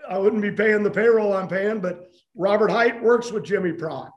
I 0.08 0.18
wouldn't 0.18 0.42
be 0.42 0.50
paying 0.50 0.82
the 0.82 0.90
payroll 0.90 1.34
I'm 1.34 1.46
paying, 1.46 1.80
but 1.80 2.10
Robert 2.34 2.70
Hight 2.70 3.02
works 3.02 3.30
with 3.30 3.44
Jimmy 3.44 3.72
Prock 3.72 4.12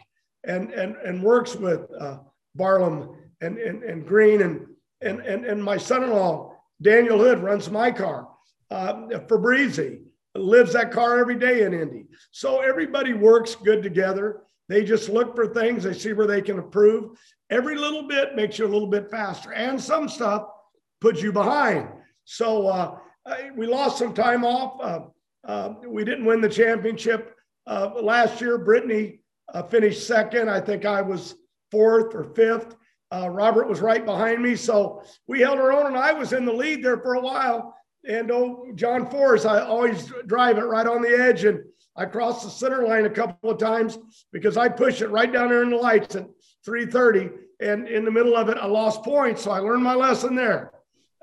and 0.47 0.71
and 0.71 0.95
and 0.97 1.21
works 1.21 1.55
with 1.55 1.81
uh, 1.99 2.19
Barlam 2.57 3.15
and, 3.41 3.57
and 3.57 3.83
and 3.83 4.07
Green 4.07 4.41
and 4.41 4.65
and 5.01 5.19
and 5.21 5.45
and 5.45 5.63
my 5.63 5.77
son-in-law 5.77 6.53
Daniel 6.81 7.17
Hood 7.17 7.39
runs 7.39 7.69
my 7.69 7.91
car. 7.91 8.27
Uh, 8.71 8.93
Fabrizi 9.27 10.01
lives 10.35 10.73
that 10.73 10.91
car 10.91 11.19
every 11.19 11.35
day 11.35 11.63
in 11.63 11.73
Indy. 11.73 12.07
So 12.31 12.59
everybody 12.59 13.13
works 13.13 13.55
good 13.55 13.81
together. 13.81 14.41
They 14.67 14.83
just 14.83 15.09
look 15.09 15.35
for 15.35 15.47
things. 15.47 15.83
They 15.83 15.93
see 15.93 16.13
where 16.13 16.27
they 16.27 16.41
can 16.41 16.57
improve. 16.57 17.17
Every 17.49 17.75
little 17.75 18.07
bit 18.07 18.35
makes 18.35 18.57
you 18.57 18.65
a 18.65 18.67
little 18.67 18.87
bit 18.87 19.09
faster, 19.11 19.53
and 19.53 19.79
some 19.79 20.09
stuff 20.09 20.47
puts 20.99 21.21
you 21.21 21.31
behind. 21.31 21.87
So 22.25 22.67
uh, 22.67 22.97
we 23.55 23.67
lost 23.67 23.99
some 23.99 24.13
time 24.13 24.43
off. 24.43 24.81
Uh, 24.81 24.99
uh, 25.47 25.73
we 25.87 26.03
didn't 26.03 26.25
win 26.25 26.41
the 26.41 26.49
championship 26.49 27.35
uh, 27.67 27.91
last 28.01 28.41
year. 28.41 28.57
Brittany 28.57 29.19
uh, 29.53 29.63
finished 29.63 30.05
second. 30.05 30.49
I 30.49 30.59
think 30.59 30.85
I 30.85 31.01
was 31.01 31.35
fourth 31.71 32.15
or 32.15 32.23
fifth. 32.23 32.75
Uh, 33.11 33.29
Robert 33.29 33.69
was 33.69 33.81
right 33.81 34.05
behind 34.05 34.41
me. 34.41 34.55
So 34.55 35.03
we 35.27 35.41
held 35.41 35.59
our 35.59 35.71
own, 35.71 35.87
and 35.87 35.97
I 35.97 36.11
was 36.11 36.33
in 36.33 36.45
the 36.45 36.53
lead 36.53 36.83
there 36.83 36.97
for 36.97 37.15
a 37.15 37.21
while. 37.21 37.75
And 38.07 38.31
oh, 38.31 38.67
John 38.75 39.09
Force, 39.09 39.45
I 39.45 39.61
always 39.61 40.11
drive 40.27 40.57
it 40.57 40.63
right 40.63 40.87
on 40.87 41.01
the 41.01 41.09
edge. 41.09 41.43
And 41.43 41.59
I 41.95 42.05
crossed 42.05 42.43
the 42.43 42.49
center 42.49 42.85
line 42.85 43.05
a 43.05 43.09
couple 43.09 43.49
of 43.49 43.57
times 43.57 43.97
because 44.31 44.57
I 44.57 44.67
push 44.69 45.01
it 45.01 45.09
right 45.09 45.31
down 45.31 45.49
there 45.49 45.63
in 45.63 45.69
the 45.69 45.77
lights 45.77 46.15
at 46.15 46.27
330. 46.65 47.29
And 47.61 47.87
in 47.87 48.03
the 48.05 48.11
middle 48.11 48.35
of 48.35 48.49
it, 48.49 48.57
I 48.57 48.65
lost 48.65 49.03
points. 49.03 49.43
So 49.43 49.51
I 49.51 49.59
learned 49.59 49.83
my 49.83 49.95
lesson 49.95 50.35
there, 50.35 50.71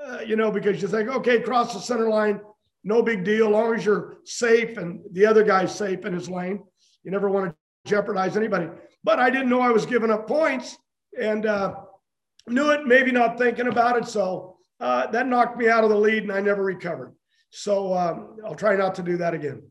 uh, 0.02 0.21
you 0.26 0.37
know, 0.37 0.50
because 0.50 0.81
you 0.81 0.88
think, 0.88 1.09
okay, 1.09 1.41
cross 1.41 1.75
the 1.75 1.81
center 1.81 2.09
line, 2.09 2.41
no 2.85 3.02
big 3.02 3.23
deal. 3.23 3.50
Long 3.50 3.75
as 3.75 3.85
you're 3.85 4.17
safe 4.25 4.79
and 4.79 5.00
the 5.12 5.26
other 5.26 5.45
guy's 5.45 5.75
safe 5.75 6.05
in 6.07 6.14
his 6.14 6.29
lane, 6.29 6.62
you 7.05 7.11
never 7.11 7.29
want 7.29 7.50
to 7.50 7.57
jeopardize 7.85 8.37
anybody. 8.37 8.69
But 9.05 9.19
I 9.19 9.31
didn't 9.31 9.49
know 9.49 9.61
I 9.61 9.71
was 9.71 9.87
giving 9.87 10.11
up 10.11 10.27
points 10.27 10.77
and 11.21 11.47
uh, 11.47 11.75
knew 12.47 12.71
it, 12.71 12.87
maybe 12.87 13.12
not 13.12 13.39
thinking 13.39 13.69
about 13.69 13.97
it. 13.97 14.07
So 14.07 14.57
uh, 14.81 15.09
that 15.09 15.27
knocked 15.27 15.57
me 15.57 15.69
out 15.69 15.85
of 15.85 15.91
the 15.91 15.97
lead 15.97 16.23
and 16.23 16.33
I 16.33 16.41
never 16.41 16.62
recovered. 16.62 17.15
So 17.51 17.95
um, 17.95 18.37
I'll 18.45 18.55
try 18.55 18.77
not 18.77 18.95
to 18.97 19.03
do 19.03 19.17
that 19.19 19.35
again. 19.35 19.62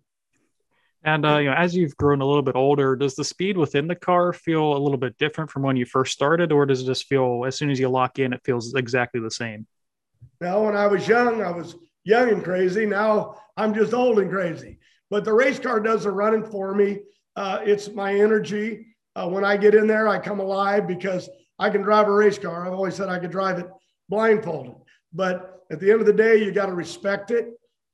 And 1.04 1.26
uh, 1.26 1.38
you 1.40 1.50
know, 1.50 1.56
as 1.56 1.76
you've 1.76 1.98
grown 1.98 2.22
a 2.22 2.26
little 2.26 2.44
bit 2.44 2.56
older, 2.56 2.96
does 2.96 3.16
the 3.16 3.24
speed 3.24 3.58
within 3.58 3.88
the 3.88 3.96
car 3.96 4.34
feel 4.34 4.78
a 4.78 4.78
little 4.78 5.00
bit 5.00 5.18
different 5.18 5.50
from 5.50 5.64
when 5.64 5.76
you 5.76 5.86
first 5.86 6.14
started, 6.14 6.52
or 6.52 6.68
does 6.68 6.84
it 6.84 6.86
just 6.86 7.08
feel 7.08 7.44
as 7.48 7.58
soon 7.58 7.72
as 7.72 7.80
you 7.80 7.90
lock 7.90 8.20
in, 8.20 8.34
it 8.34 8.42
feels 8.44 8.76
exactly 8.76 9.20
the 9.20 9.32
same? 9.32 9.66
Now, 10.40 10.64
when 10.64 10.76
I 10.76 10.86
was 10.86 11.08
young, 11.08 11.42
I 11.42 11.50
was 11.50 11.76
young 12.04 12.30
and 12.30 12.44
crazy. 12.44 12.86
Now 12.86 13.38
I'm 13.58 13.74
just 13.74 13.96
old 13.96 14.20
and 14.20 14.30
crazy. 14.30 14.78
But 15.10 15.26
the 15.26 15.34
race 15.34 15.60
car 15.60 15.80
does 15.80 16.04
the 16.04 16.12
running 16.12 16.46
for 16.46 16.74
me. 16.76 17.00
Uh, 17.36 17.60
it's 17.64 17.90
my 17.90 18.14
energy. 18.14 18.88
Uh, 19.16 19.28
when 19.28 19.44
I 19.44 19.58
get 19.58 19.76
in 19.76 19.88
there, 19.88 20.08
I 20.08 20.20
come 20.20 20.40
alive 20.40 20.88
because 20.88 21.30
I 21.60 21.70
can 21.70 21.82
drive 21.82 22.08
a 22.08 22.12
race 22.12 22.38
car. 22.38 22.66
I've 22.66 22.74
always 22.74 22.96
said 22.96 23.10
I 23.10 23.20
could 23.20 23.32
drive 23.32 23.60
it 23.60 23.68
blindfolded. 24.10 24.76
But 25.14 25.64
at 25.72 25.80
the 25.80 25.92
end 25.92 26.02
of 26.02 26.06
the 26.06 26.14
day, 26.14 26.44
you 26.44 26.52
got 26.52 26.68
to 26.68 26.74
respect 26.74 27.32
it. 27.32 27.50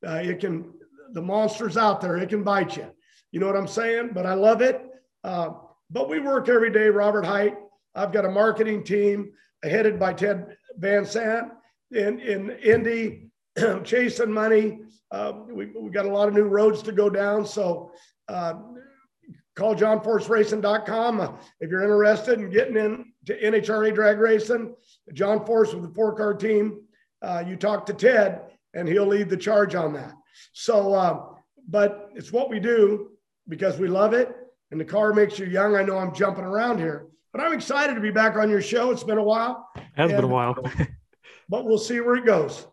Uh, 0.06 0.16
it 0.16 0.40
can, 0.40 0.74
the 1.14 1.22
monster's 1.22 1.78
out 1.78 2.02
there, 2.02 2.18
it 2.18 2.30
can 2.30 2.44
bite 2.44 2.76
you. 2.76 2.88
You 3.32 3.40
know 3.40 3.48
what 3.48 3.56
I'm 3.56 3.68
saying? 3.68 4.12
But 4.14 4.26
I 4.26 4.34
love 4.34 4.62
it. 4.62 4.82
Uh, 5.24 5.50
but 5.90 6.10
we 6.10 6.20
work 6.20 6.50
every 6.50 6.72
day, 6.72 6.90
Robert 6.90 7.26
Hight. 7.26 7.56
I've 7.96 8.12
got 8.12 8.26
a 8.26 8.30
marketing 8.30 8.84
team 8.84 9.32
headed 9.64 10.00
by 10.00 10.14
Ted 10.14 10.58
Van 10.78 11.06
Sant 11.06 11.52
in, 11.92 12.20
in 12.20 12.52
Indy, 12.52 13.30
chasing 13.84 14.32
money. 14.32 14.80
Uh, 15.12 15.34
we, 15.50 15.68
we 15.68 15.90
got 15.90 16.06
a 16.06 16.10
lot 16.12 16.28
of 16.28 16.34
new 16.34 16.44
roads 16.44 16.82
to 16.84 16.92
go 16.92 17.10
down. 17.10 17.46
So 17.46 17.92
uh, 18.28 18.54
call 19.58 19.76
johnforceracing.com 19.76 21.38
if 21.60 21.70
you're 21.70 21.82
interested 21.82 22.40
in 22.40 22.50
getting 22.50 22.78
into 22.78 23.34
NHRA 23.44 23.94
drag 23.94 24.20
racing. 24.20 24.76
John 25.14 25.46
Force 25.46 25.74
with 25.74 25.84
the 25.84 25.94
four 25.94 26.16
car 26.16 26.36
team. 26.36 26.82
Uh, 27.22 27.44
you 27.46 27.56
talk 27.56 27.86
to 27.88 27.94
Ted 27.94 28.42
and 28.76 28.88
he'll 28.88 29.08
lead 29.08 29.30
the 29.30 29.38
charge 29.38 29.74
on 29.74 29.94
that. 29.94 30.14
So, 30.54 30.94
uh, 30.94 31.26
but 31.68 32.12
it's 32.14 32.32
what 32.32 32.50
we 32.50 32.60
do 32.60 33.12
because 33.50 33.80
we 33.80 33.88
love 33.88 34.14
it 34.14 34.36
and 34.70 34.80
the 34.80 34.86
car 34.86 35.12
makes 35.14 35.40
you 35.40 35.48
young. 35.48 35.76
I 35.76 35.82
know 35.82 35.98
I'm 35.98 36.14
jumping 36.14 36.44
around 36.44 36.78
here, 36.78 37.08
but 37.34 37.42
I'm 37.42 37.54
excited 37.54 37.96
to 37.96 38.02
be 38.02 38.12
back 38.12 38.36
on 38.36 38.50
your 38.52 38.62
show. 38.62 38.92
It's 38.92 39.04
been 39.04 39.18
a 39.18 39.24
while. 39.24 39.68
It 39.76 39.84
has 39.96 40.12
and, 40.12 40.18
been 40.18 40.26
a 40.26 40.34
while. 40.34 40.56
but 41.50 41.66
we'll 41.66 41.80
see 41.80 42.00
where 42.00 42.16
it 42.16 42.26
goes. 42.26 42.68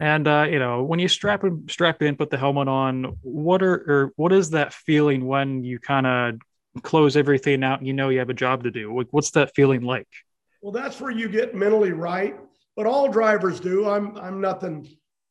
And 0.00 0.26
uh, 0.26 0.46
you 0.50 0.58
know, 0.58 0.82
when 0.82 0.98
you 0.98 1.08
strap 1.08 1.44
strap 1.68 2.00
in, 2.00 2.16
put 2.16 2.30
the 2.30 2.38
helmet 2.38 2.68
on, 2.68 3.18
what 3.20 3.62
are 3.62 3.74
or 3.74 4.12
what 4.16 4.32
is 4.32 4.50
that 4.50 4.72
feeling 4.72 5.26
when 5.26 5.62
you 5.62 5.78
kind 5.78 6.06
of 6.06 6.82
close 6.82 7.18
everything 7.18 7.62
out? 7.62 7.78
And 7.78 7.86
you 7.86 7.92
know 7.92 8.08
you 8.08 8.18
have 8.18 8.30
a 8.30 8.34
job 8.34 8.64
to 8.64 8.70
do. 8.70 8.96
Like, 8.96 9.08
What's 9.10 9.30
that 9.32 9.54
feeling 9.54 9.82
like? 9.82 10.08
Well, 10.62 10.72
that's 10.72 11.00
where 11.00 11.10
you 11.10 11.28
get 11.28 11.54
mentally 11.54 11.92
right. 11.92 12.34
But 12.76 12.86
all 12.86 13.10
drivers 13.10 13.60
do. 13.60 13.90
I'm 13.90 14.16
I'm 14.16 14.40
nothing, 14.40 14.88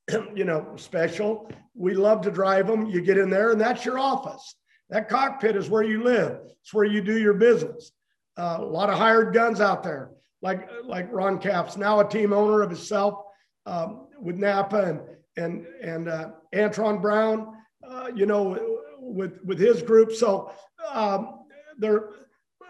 you 0.36 0.46
know, 0.46 0.74
special. 0.76 1.50
We 1.74 1.96
love 1.96 2.22
to 2.22 2.32
drive 2.32 2.68
them. 2.68 2.86
You 2.86 3.02
get 3.02 3.18
in 3.18 3.32
there, 3.32 3.52
and 3.52 3.60
that's 3.60 3.84
your 3.84 3.98
office. 3.98 4.54
That 4.92 5.10
cockpit 5.10 5.56
is 5.56 5.68
where 5.68 5.84
you 5.84 6.04
live. 6.04 6.42
It's 6.62 6.74
where 6.76 6.86
you 6.86 7.02
do 7.02 7.18
your 7.18 7.34
business. 7.34 7.92
Uh, 8.38 8.58
a 8.60 8.66
lot 8.66 8.92
of 8.92 9.00
hired 9.00 9.34
guns 9.34 9.62
out 9.62 9.82
there, 9.82 10.12
like 10.44 10.70
like 10.84 11.12
Ron 11.12 11.40
Capps, 11.40 11.76
now 11.76 12.02
a 12.02 12.08
team 12.08 12.34
owner 12.34 12.62
of 12.62 12.70
himself 12.70 13.24
um, 13.70 14.08
with 14.20 14.38
Napa 14.38 14.82
and 14.84 15.00
and 15.38 15.66
and 15.82 16.10
uh, 16.10 16.32
Antron 16.54 17.02
Brown, 17.02 17.56
uh, 17.88 18.10
you 18.14 18.26
know, 18.26 18.78
with 19.00 19.40
with 19.46 19.60
his 19.60 19.82
group. 19.82 20.12
So 20.12 20.52
um, 20.92 21.46
they're, 21.78 22.10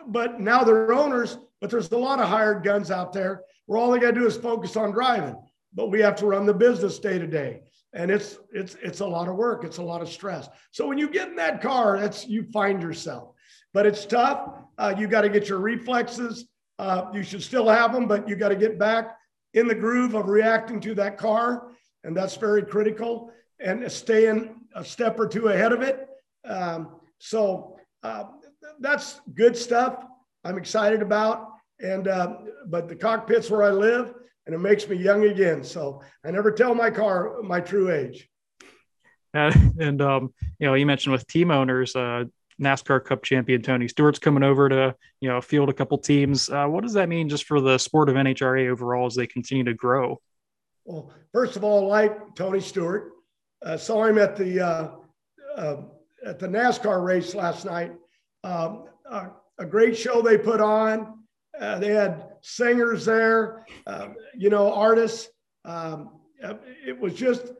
but 0.07 0.39
now 0.39 0.63
they're 0.63 0.93
owners. 0.93 1.37
But 1.61 1.69
there's 1.69 1.91
a 1.91 1.97
lot 1.97 2.19
of 2.19 2.29
hired 2.29 2.63
guns 2.63 2.89
out 2.91 3.11
there 3.11 3.41
where 3.65 3.77
all 3.79 3.91
they 3.91 3.99
got 3.99 4.13
to 4.13 4.19
do 4.19 4.25
is 4.25 4.37
focus 4.37 4.77
on 4.77 4.91
driving. 4.91 5.35
But 5.73 5.91
we 5.91 5.99
have 6.01 6.15
to 6.17 6.25
run 6.25 6.45
the 6.45 6.53
business 6.53 6.99
day 6.99 7.17
to 7.19 7.27
day, 7.27 7.61
and 7.93 8.11
it's 8.11 8.37
it's 8.53 8.75
it's 8.81 8.99
a 8.99 9.05
lot 9.05 9.27
of 9.27 9.35
work. 9.35 9.63
It's 9.63 9.77
a 9.77 9.83
lot 9.83 10.01
of 10.01 10.09
stress. 10.09 10.49
So 10.71 10.87
when 10.87 10.97
you 10.97 11.09
get 11.09 11.29
in 11.29 11.35
that 11.37 11.61
car, 11.61 11.99
that's 11.99 12.27
you 12.27 12.43
find 12.51 12.81
yourself. 12.81 13.33
But 13.73 13.85
it's 13.85 14.05
tough. 14.05 14.49
Uh, 14.77 14.95
you 14.97 15.07
got 15.07 15.21
to 15.21 15.29
get 15.29 15.47
your 15.47 15.59
reflexes. 15.59 16.45
Uh, 16.79 17.05
you 17.13 17.23
should 17.23 17.43
still 17.43 17.67
have 17.67 17.93
them, 17.93 18.07
but 18.07 18.27
you 18.27 18.35
got 18.35 18.49
to 18.49 18.55
get 18.55 18.79
back 18.79 19.18
in 19.53 19.67
the 19.67 19.75
groove 19.75 20.13
of 20.13 20.29
reacting 20.29 20.79
to 20.81 20.95
that 20.95 21.17
car, 21.17 21.71
and 22.03 22.15
that's 22.15 22.35
very 22.35 22.63
critical, 22.63 23.31
and 23.59 23.89
staying 23.91 24.55
a 24.75 24.83
step 24.83 25.19
or 25.19 25.27
two 25.27 25.47
ahead 25.47 25.73
of 25.73 25.81
it. 25.81 26.07
Um, 26.45 26.99
so 27.17 27.77
uh, 28.03 28.25
that's 28.79 29.19
good 29.33 29.57
stuff. 29.57 30.03
I'm 30.43 30.57
excited 30.57 31.01
about, 31.01 31.49
and 31.79 32.07
uh, 32.07 32.35
but 32.67 32.87
the 32.87 32.95
cockpit's 32.95 33.49
where 33.49 33.63
I 33.63 33.71
live, 33.71 34.13
and 34.45 34.55
it 34.55 34.59
makes 34.59 34.87
me 34.87 34.95
young 34.95 35.25
again. 35.25 35.63
So 35.63 36.01
I 36.25 36.31
never 36.31 36.51
tell 36.51 36.73
my 36.73 36.89
car 36.89 37.41
my 37.41 37.59
true 37.59 37.91
age. 37.91 38.29
Uh, 39.33 39.53
and 39.79 40.01
um, 40.01 40.33
you 40.59 40.67
know, 40.67 40.73
you 40.73 40.85
mentioned 40.85 41.11
with 41.11 41.27
team 41.27 41.51
owners, 41.51 41.95
uh, 41.95 42.23
NASCAR 42.59 43.03
Cup 43.03 43.23
champion 43.23 43.61
Tony 43.61 43.87
Stewart's 43.87 44.19
coming 44.19 44.43
over 44.43 44.69
to 44.69 44.95
you 45.21 45.29
know 45.29 45.41
field 45.41 45.69
a 45.69 45.73
couple 45.73 45.97
teams. 45.97 46.49
Uh, 46.49 46.67
what 46.67 46.83
does 46.83 46.93
that 46.93 47.09
mean 47.09 47.29
just 47.29 47.45
for 47.45 47.61
the 47.61 47.77
sport 47.77 48.09
of 48.09 48.15
NHRA 48.15 48.69
overall 48.69 49.05
as 49.05 49.15
they 49.15 49.27
continue 49.27 49.63
to 49.63 49.73
grow? 49.73 50.19
Well, 50.85 51.11
first 51.33 51.55
of 51.55 51.63
all, 51.63 51.87
like 51.87 52.35
Tony 52.35 52.59
Stewart, 52.59 53.11
uh, 53.65 53.77
saw 53.77 54.05
him 54.05 54.17
at 54.17 54.35
the 54.35 54.59
uh, 54.59 54.89
uh 55.55 55.77
at 56.25 56.39
the 56.39 56.47
NASCAR 56.47 57.03
race 57.03 57.33
last 57.33 57.65
night. 57.65 57.93
Um, 58.43 58.85
a 59.59 59.65
great 59.65 59.97
show 59.97 60.21
they 60.21 60.37
put 60.37 60.61
on. 60.61 61.19
Uh, 61.59 61.77
they 61.79 61.91
had 61.91 62.29
singers 62.41 63.05
there, 63.05 63.65
um, 63.85 64.15
you 64.35 64.49
know, 64.49 64.73
artists. 64.73 65.29
Um, 65.65 66.11
it 66.85 66.97
was 66.97 67.13
just, 67.13 67.51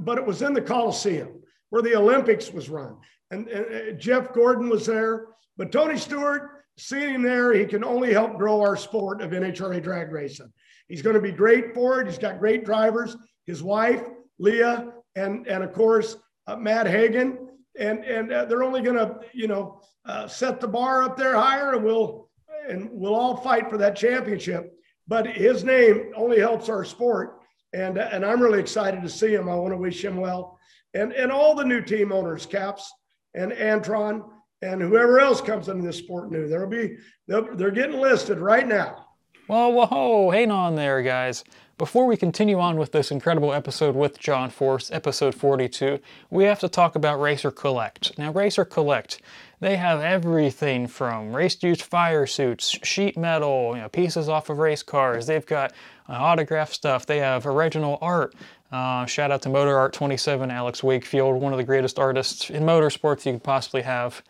but 0.00 0.18
it 0.18 0.26
was 0.26 0.42
in 0.42 0.52
the 0.52 0.60
Coliseum 0.60 1.40
where 1.70 1.82
the 1.82 1.94
Olympics 1.94 2.52
was 2.52 2.68
run 2.68 2.96
and, 3.34 3.48
and 3.48 3.98
Jeff 3.98 4.32
Gordon 4.32 4.68
was 4.68 4.86
there. 4.86 5.26
But 5.56 5.72
Tony 5.72 5.98
Stewart, 5.98 6.64
seeing 6.78 7.14
him 7.14 7.22
there, 7.22 7.52
he 7.52 7.66
can 7.66 7.84
only 7.84 8.12
help 8.12 8.36
grow 8.38 8.60
our 8.60 8.76
sport 8.76 9.20
of 9.22 9.30
NHRA 9.30 9.82
drag 9.82 10.12
racing. 10.12 10.52
He's 10.88 11.02
going 11.02 11.14
to 11.14 11.22
be 11.22 11.32
great 11.32 11.74
for 11.74 12.00
it. 12.00 12.06
He's 12.06 12.18
got 12.18 12.38
great 12.38 12.64
drivers. 12.64 13.16
His 13.46 13.62
wife, 13.62 14.02
Leah, 14.38 14.92
and 15.16 15.46
and 15.46 15.62
of 15.62 15.72
course 15.72 16.16
uh, 16.46 16.56
Matt 16.56 16.86
Hagan, 16.86 17.38
and 17.78 18.04
and 18.04 18.32
uh, 18.32 18.44
they're 18.46 18.64
only 18.64 18.82
going 18.82 18.96
to 18.96 19.20
you 19.32 19.48
know 19.48 19.80
uh, 20.06 20.26
set 20.26 20.60
the 20.60 20.68
bar 20.68 21.02
up 21.02 21.16
there 21.16 21.36
higher, 21.36 21.74
and 21.74 21.84
we'll 21.84 22.28
and 22.68 22.88
we'll 22.90 23.14
all 23.14 23.36
fight 23.36 23.70
for 23.70 23.78
that 23.78 23.96
championship. 23.96 24.72
But 25.06 25.26
his 25.26 25.64
name 25.64 26.12
only 26.16 26.40
helps 26.40 26.68
our 26.68 26.84
sport, 26.84 27.40
and 27.72 27.98
and 27.98 28.24
I'm 28.24 28.42
really 28.42 28.60
excited 28.60 29.02
to 29.02 29.08
see 29.08 29.34
him. 29.34 29.48
I 29.48 29.54
want 29.54 29.72
to 29.72 29.78
wish 29.78 30.04
him 30.04 30.16
well, 30.16 30.58
and 30.94 31.12
and 31.12 31.30
all 31.30 31.54
the 31.54 31.64
new 31.64 31.80
team 31.80 32.12
owners, 32.12 32.46
Capps 32.46 32.92
and 33.34 33.52
Antron, 33.52 34.24
and 34.62 34.80
whoever 34.80 35.20
else 35.20 35.40
comes 35.40 35.68
into 35.68 35.86
this 35.86 35.98
sport 35.98 36.30
new. 36.30 36.48
There'll 36.48 36.68
be 36.68 36.96
they're 37.26 37.70
getting 37.70 38.00
listed 38.00 38.38
right 38.38 38.66
now. 38.66 39.06
Whoa, 39.46 39.68
whoa, 39.68 40.30
hang 40.30 40.50
on 40.50 40.74
there, 40.74 41.02
guys. 41.02 41.44
Before 41.76 42.06
we 42.06 42.16
continue 42.16 42.60
on 42.60 42.76
with 42.76 42.92
this 42.92 43.10
incredible 43.10 43.52
episode 43.52 43.96
with 43.96 44.18
John 44.20 44.48
Force, 44.48 44.92
episode 44.92 45.34
42, 45.34 45.98
we 46.30 46.44
have 46.44 46.60
to 46.60 46.68
talk 46.68 46.94
about 46.94 47.20
Racer 47.20 47.50
Collect. 47.50 48.16
Now, 48.16 48.32
Racer 48.32 48.64
Collect, 48.64 49.20
they 49.58 49.76
have 49.76 50.00
everything 50.00 50.86
from 50.86 51.34
race-used 51.34 51.82
fire 51.82 52.26
suits, 52.26 52.78
sheet 52.84 53.18
metal, 53.18 53.72
you 53.74 53.82
know, 53.82 53.88
pieces 53.88 54.28
off 54.28 54.50
of 54.50 54.58
race 54.58 54.84
cars. 54.84 55.26
They've 55.26 55.44
got 55.44 55.72
uh, 56.08 56.12
autograph 56.12 56.72
stuff. 56.72 57.06
They 57.06 57.18
have 57.18 57.44
original 57.44 57.98
art. 58.00 58.36
Uh, 58.74 59.06
shout 59.06 59.30
out 59.30 59.40
to 59.40 59.48
Motor 59.48 59.78
Art 59.78 59.92
27, 59.92 60.50
Alex 60.50 60.82
Wakefield, 60.82 61.40
one 61.40 61.52
of 61.52 61.58
the 61.58 61.64
greatest 61.64 61.96
artists 61.96 62.50
in 62.50 62.64
motorsports 62.64 63.24
you 63.24 63.34
could 63.34 63.44
possibly 63.44 63.82
have. 63.82 64.20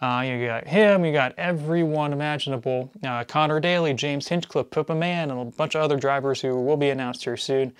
Uh, 0.00 0.24
you 0.26 0.46
got 0.46 0.66
him, 0.66 1.04
you 1.04 1.12
got 1.12 1.34
everyone 1.36 2.14
imaginable. 2.14 2.90
Uh, 3.04 3.24
Connor 3.24 3.60
Daly, 3.60 3.92
James 3.92 4.26
Hinchcliffe, 4.26 4.70
Pippa 4.70 4.94
Mann, 4.94 5.30
and 5.30 5.38
a 5.38 5.44
bunch 5.44 5.74
of 5.74 5.82
other 5.82 5.98
drivers 5.98 6.40
who 6.40 6.58
will 6.58 6.78
be 6.78 6.88
announced 6.88 7.24
here 7.24 7.36
soon. 7.36 7.74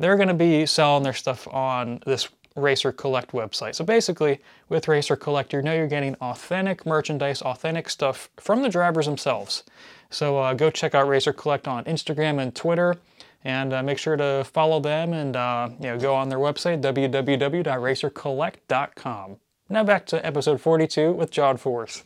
They're 0.00 0.16
going 0.16 0.26
to 0.26 0.34
be 0.34 0.66
selling 0.66 1.04
their 1.04 1.12
stuff 1.12 1.46
on 1.46 2.02
this 2.04 2.28
Racer 2.56 2.90
Collect 2.90 3.30
website. 3.30 3.76
So 3.76 3.84
basically, 3.84 4.40
with 4.68 4.88
Racer 4.88 5.14
Collect, 5.14 5.52
you 5.52 5.62
know 5.62 5.72
you're 5.72 5.86
getting 5.86 6.16
authentic 6.16 6.84
merchandise, 6.84 7.42
authentic 7.42 7.88
stuff 7.90 8.28
from 8.38 8.62
the 8.62 8.68
drivers 8.68 9.06
themselves. 9.06 9.62
So 10.10 10.36
uh, 10.38 10.54
go 10.54 10.68
check 10.68 10.96
out 10.96 11.06
Racer 11.06 11.32
Collect 11.32 11.68
on 11.68 11.84
Instagram 11.84 12.42
and 12.42 12.56
Twitter, 12.56 12.96
and 13.44 13.72
uh, 13.72 13.82
make 13.82 13.98
sure 13.98 14.16
to 14.16 14.44
follow 14.44 14.78
them 14.80 15.12
and 15.12 15.36
uh, 15.36 15.68
you 15.78 15.86
know 15.86 15.98
go 15.98 16.14
on 16.14 16.28
their 16.28 16.38
website 16.38 16.80
www.racercollect.com. 16.80 19.36
Now 19.68 19.84
back 19.84 20.06
to 20.06 20.26
episode 20.26 20.60
42 20.60 21.12
with 21.12 21.30
John 21.30 21.56
Force. 21.56 22.02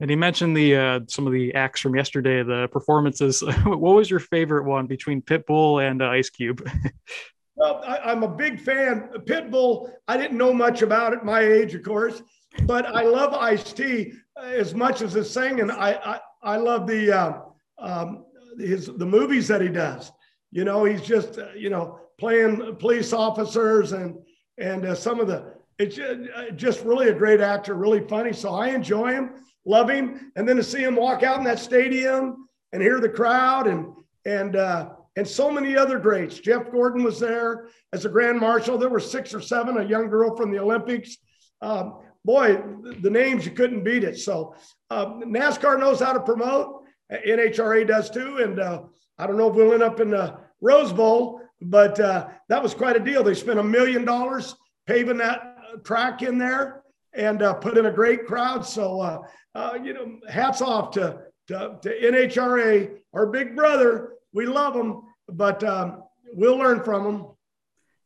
And 0.00 0.08
he 0.08 0.16
mentioned 0.16 0.56
the 0.56 0.76
uh, 0.76 1.00
some 1.08 1.26
of 1.26 1.32
the 1.32 1.54
acts 1.54 1.80
from 1.80 1.94
yesterday, 1.94 2.42
the 2.42 2.68
performances. 2.68 3.42
what 3.64 3.80
was 3.80 4.08
your 4.08 4.20
favorite 4.20 4.64
one 4.64 4.86
between 4.86 5.20
Pitbull 5.20 5.86
and 5.86 6.00
uh, 6.00 6.08
Ice 6.08 6.30
Cube? 6.30 6.66
well, 7.54 7.82
I, 7.86 8.10
am 8.10 8.22
a 8.22 8.28
big 8.28 8.58
fan. 8.58 9.10
Pitbull, 9.26 9.90
I 10.08 10.16
didn't 10.16 10.38
know 10.38 10.54
much 10.54 10.80
about 10.80 11.12
it, 11.12 11.22
my 11.22 11.40
age, 11.40 11.74
of 11.74 11.82
course, 11.82 12.22
but 12.64 12.86
I 12.86 13.02
love 13.02 13.34
Ice 13.34 13.72
T 13.72 14.12
as 14.36 14.74
much 14.74 15.02
as 15.02 15.12
his 15.12 15.30
singing. 15.30 15.70
I 15.70 15.94
I, 15.94 16.20
I 16.42 16.56
love 16.56 16.86
the 16.86 17.12
uh, 17.12 17.40
um, 17.78 18.24
his 18.58 18.86
the 18.86 19.06
movies 19.06 19.48
that 19.48 19.60
he 19.60 19.68
does. 19.68 20.10
You 20.50 20.64
know, 20.64 20.84
he's 20.84 21.02
just 21.02 21.38
uh, 21.38 21.48
you 21.56 21.70
know 21.70 22.00
playing 22.18 22.76
police 22.76 23.12
officers 23.12 23.92
and 23.92 24.16
and 24.58 24.84
uh, 24.84 24.94
some 24.94 25.20
of 25.20 25.26
the 25.26 25.54
it's 25.78 25.98
uh, 25.98 26.50
just 26.56 26.84
really 26.84 27.08
a 27.08 27.14
great 27.14 27.40
actor, 27.40 27.74
really 27.74 28.06
funny. 28.06 28.34
So 28.34 28.54
I 28.54 28.68
enjoy 28.68 29.12
him, 29.12 29.46
love 29.64 29.88
him, 29.88 30.30
and 30.36 30.46
then 30.46 30.56
to 30.56 30.62
see 30.62 30.82
him 30.82 30.94
walk 30.94 31.22
out 31.22 31.38
in 31.38 31.44
that 31.44 31.58
stadium 31.58 32.48
and 32.72 32.82
hear 32.82 33.00
the 33.00 33.08
crowd 33.08 33.66
and 33.66 33.94
and 34.26 34.56
uh, 34.56 34.90
and 35.16 35.26
so 35.26 35.50
many 35.50 35.76
other 35.76 35.98
greats. 35.98 36.38
Jeff 36.38 36.70
Gordon 36.70 37.02
was 37.02 37.18
there 37.18 37.68
as 37.92 38.04
a 38.04 38.08
grand 38.08 38.38
marshal. 38.38 38.78
There 38.78 38.90
were 38.90 39.00
six 39.00 39.34
or 39.34 39.40
seven, 39.40 39.78
a 39.78 39.84
young 39.84 40.08
girl 40.08 40.36
from 40.36 40.52
the 40.52 40.58
Olympics. 40.58 41.16
Um, 41.62 42.00
boy, 42.24 42.62
the 43.00 43.10
names 43.10 43.44
you 43.44 43.52
couldn't 43.52 43.84
beat 43.84 44.04
it. 44.04 44.18
So 44.18 44.54
uh, 44.90 45.06
NASCAR 45.06 45.78
knows 45.78 46.00
how 46.00 46.12
to 46.12 46.20
promote. 46.20 46.84
NHRA 47.12 47.86
does 47.86 48.10
too, 48.10 48.38
and 48.38 48.60
uh, 48.60 48.82
I 49.18 49.26
don't 49.26 49.36
know 49.36 49.50
if 49.50 49.56
we'll 49.56 49.72
end 49.72 49.82
up 49.82 50.00
in 50.00 50.10
the 50.10 50.38
Rose 50.60 50.92
Bowl, 50.92 51.40
but 51.60 51.98
uh, 51.98 52.28
that 52.48 52.62
was 52.62 52.74
quite 52.74 52.96
a 52.96 53.00
deal. 53.00 53.22
They 53.22 53.34
spent 53.34 53.58
a 53.58 53.64
million 53.64 54.04
dollars 54.04 54.54
paving 54.86 55.18
that 55.18 55.56
track 55.84 56.22
in 56.22 56.38
there 56.38 56.82
and 57.12 57.42
uh, 57.42 57.54
put 57.54 57.76
in 57.76 57.86
a 57.86 57.92
great 57.92 58.26
crowd. 58.26 58.64
So, 58.64 59.00
uh, 59.00 59.18
uh, 59.54 59.78
you 59.82 59.92
know, 59.92 60.18
hats 60.28 60.62
off 60.62 60.92
to, 60.92 61.22
to, 61.48 61.78
to, 61.82 62.00
NHRA, 62.00 62.90
our 63.12 63.26
big 63.26 63.56
brother. 63.56 64.14
We 64.32 64.46
love 64.46 64.74
them, 64.74 65.02
but 65.28 65.62
um, 65.64 66.04
we'll 66.32 66.56
learn 66.56 66.84
from 66.84 67.04
them. 67.04 67.26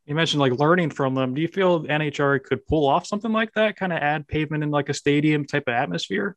You 0.06 0.14
mentioned 0.14 0.40
like 0.40 0.52
learning 0.52 0.90
from 0.90 1.14
them. 1.14 1.34
Do 1.34 1.40
you 1.40 1.48
feel 1.48 1.84
NHR 1.84 2.42
could 2.42 2.66
pull 2.66 2.86
off 2.86 3.06
something 3.06 3.32
like 3.32 3.52
that, 3.54 3.76
kind 3.76 3.92
of 3.92 4.00
add 4.00 4.28
pavement 4.28 4.62
in 4.62 4.70
like 4.70 4.90
a 4.90 4.94
stadium 4.94 5.46
type 5.46 5.64
of 5.66 5.74
atmosphere? 5.74 6.36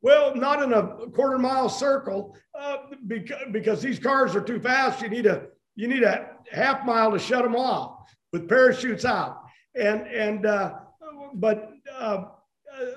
Well, 0.00 0.34
not 0.34 0.62
in 0.62 0.72
a 0.72 1.08
quarter 1.10 1.38
mile 1.38 1.68
circle, 1.68 2.36
uh, 2.58 2.78
because, 3.06 3.42
because 3.50 3.82
these 3.82 3.98
cars 3.98 4.34
are 4.36 4.40
too 4.40 4.60
fast. 4.60 5.02
You 5.02 5.08
need 5.08 5.26
a 5.26 5.46
you 5.74 5.88
need 5.88 6.02
a 6.02 6.30
half 6.50 6.84
mile 6.84 7.10
to 7.12 7.18
shut 7.18 7.42
them 7.42 7.56
off 7.56 8.10
with 8.32 8.48
parachutes 8.48 9.04
out, 9.04 9.42
and 9.74 10.02
and 10.08 10.46
uh, 10.46 10.74
but 11.34 11.72
uh, 11.92 12.24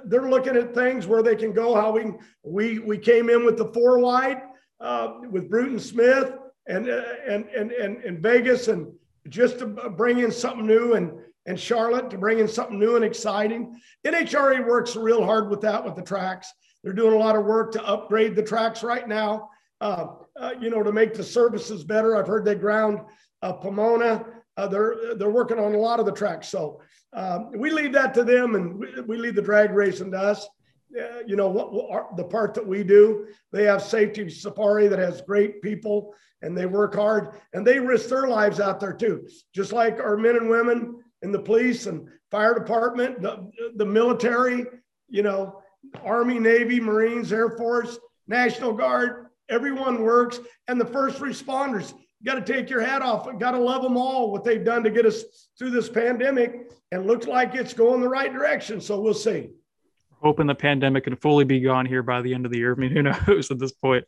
they're 0.06 0.30
looking 0.30 0.56
at 0.56 0.74
things 0.74 1.08
where 1.08 1.24
they 1.24 1.36
can 1.36 1.54
go. 1.54 1.76
How 1.76 1.92
we 1.92 2.12
we 2.44 2.80
we 2.80 2.98
came 2.98 3.30
in 3.30 3.46
with 3.46 3.58
the 3.58 3.72
four 3.74 4.00
wide 4.00 4.42
uh, 4.80 5.14
with 5.30 5.50
Bruton 5.50 5.80
Smith 5.80 6.34
and 6.68 6.90
uh, 6.90 7.04
and 7.28 7.46
and 7.50 7.72
and 7.72 8.04
and 8.04 8.20
Vegas 8.20 8.68
and 8.68 8.92
just 9.30 9.60
to 9.60 9.66
bring 9.66 10.20
in 10.20 10.32
something 10.32 10.66
new 10.66 10.94
and 10.94 11.12
and 11.48 11.60
Charlotte 11.60 12.10
to 12.10 12.18
bring 12.18 12.40
in 12.40 12.48
something 12.48 12.80
new 12.80 12.96
and 12.96 13.06
exciting. 13.06 13.80
NHRA 14.04 14.66
works 14.66 14.96
real 14.96 15.24
hard 15.24 15.50
with 15.50 15.62
that 15.62 15.86
with 15.86 15.96
the 15.96 16.02
tracks 16.02 16.52
they're 16.86 16.94
doing 16.94 17.16
a 17.16 17.18
lot 17.18 17.36
of 17.36 17.46
work 17.46 17.72
to 17.72 17.84
upgrade 17.84 18.36
the 18.36 18.44
tracks 18.44 18.84
right 18.84 19.08
now, 19.08 19.50
uh, 19.82 20.06
uh, 20.40 20.52
you 20.62 20.70
know, 20.70 20.84
to 20.84 20.92
make 20.92 21.16
the 21.16 21.24
services 21.24 21.84
better. 21.84 22.16
I've 22.16 22.28
heard 22.28 22.46
they 22.46 22.54
ground 22.54 23.00
uh, 23.42 23.54
Pomona. 23.54 24.24
Uh, 24.56 24.68
they're 24.68 25.16
they're 25.16 25.32
working 25.32 25.58
on 25.58 25.74
a 25.74 25.80
lot 25.80 26.00
of 26.00 26.06
the 26.06 26.12
tracks. 26.12 26.48
So 26.48 26.80
um, 27.14 27.52
we 27.58 27.72
leave 27.72 27.92
that 27.94 28.14
to 28.14 28.24
them, 28.24 28.54
and 28.54 28.78
we, 28.78 29.02
we 29.02 29.18
leave 29.18 29.34
the 29.34 29.42
drag 29.42 29.72
racing 29.72 30.12
to 30.12 30.20
us. 30.20 30.48
You 31.26 31.36
know 31.36 31.50
what, 31.50 31.74
what 31.74 32.16
the 32.18 32.24
part 32.24 32.54
that 32.54 32.66
we 32.66 32.84
do. 32.84 33.28
They 33.52 33.64
have 33.66 33.82
Safety 33.82 34.30
Safari 34.30 34.88
that 34.88 35.00
has 35.00 35.22
great 35.22 35.62
people, 35.62 36.14
and 36.42 36.58
they 36.58 36.66
work 36.66 36.96
hard, 36.96 37.36
and 37.54 37.66
they 37.66 37.80
risk 37.80 38.10
their 38.10 38.28
lives 38.28 38.60
out 38.60 38.80
there 38.80 38.94
too, 38.94 39.28
just 39.54 39.74
like 39.74 40.00
our 40.00 40.16
men 40.16 40.38
and 40.38 40.50
women 40.50 41.04
in 41.22 41.32
the 41.32 41.40
police 41.40 41.88
and 41.88 42.08
fire 42.32 42.54
department, 42.54 43.22
the, 43.22 43.50
the 43.76 43.86
military. 43.86 44.66
You 45.08 45.24
know, 45.24 45.62
Army, 46.04 46.40
Navy, 46.40 46.80
Marines, 46.80 47.32
Air 47.32 47.52
Force, 47.52 48.00
National 48.28 48.74
Guard, 48.74 49.28
everyone 49.50 50.02
works. 50.02 50.40
And 50.68 50.82
the 50.82 50.86
first 50.86 51.20
responders, 51.20 51.94
you 52.20 52.26
got 52.26 52.44
to 52.44 52.54
take 52.54 52.70
your 52.70 52.82
hat 52.82 53.02
off. 53.02 53.28
Got 53.38 53.52
to 53.52 53.60
love 53.60 53.84
them 53.84 53.98
all, 53.98 54.32
what 54.32 54.44
they've 54.44 54.64
done 54.64 54.84
to 54.84 54.90
get 54.90 55.06
us 55.06 55.24
through 55.58 55.72
this 55.72 55.90
pandemic. 55.90 56.72
And 56.92 57.06
looks 57.06 57.28
like 57.28 57.54
it's 57.56 57.74
going 57.74 58.02
the 58.02 58.10
right 58.10 58.32
direction. 58.34 58.82
So 58.82 59.00
we'll 59.00 59.14
see. 59.14 59.52
Hoping 60.22 60.48
the 60.48 60.56
pandemic 60.56 61.04
can 61.04 61.16
fully 61.16 61.46
be 61.46 61.60
gone 61.60 61.86
here 61.86 62.04
by 62.04 62.22
the 62.22 62.34
end 62.34 62.46
of 62.46 62.52
the 62.52 62.58
year. 62.58 62.74
I 62.74 62.76
mean, 62.76 62.92
who 62.92 63.02
knows 63.28 63.52
at 63.52 63.60
this 63.60 63.72
point? 63.72 64.06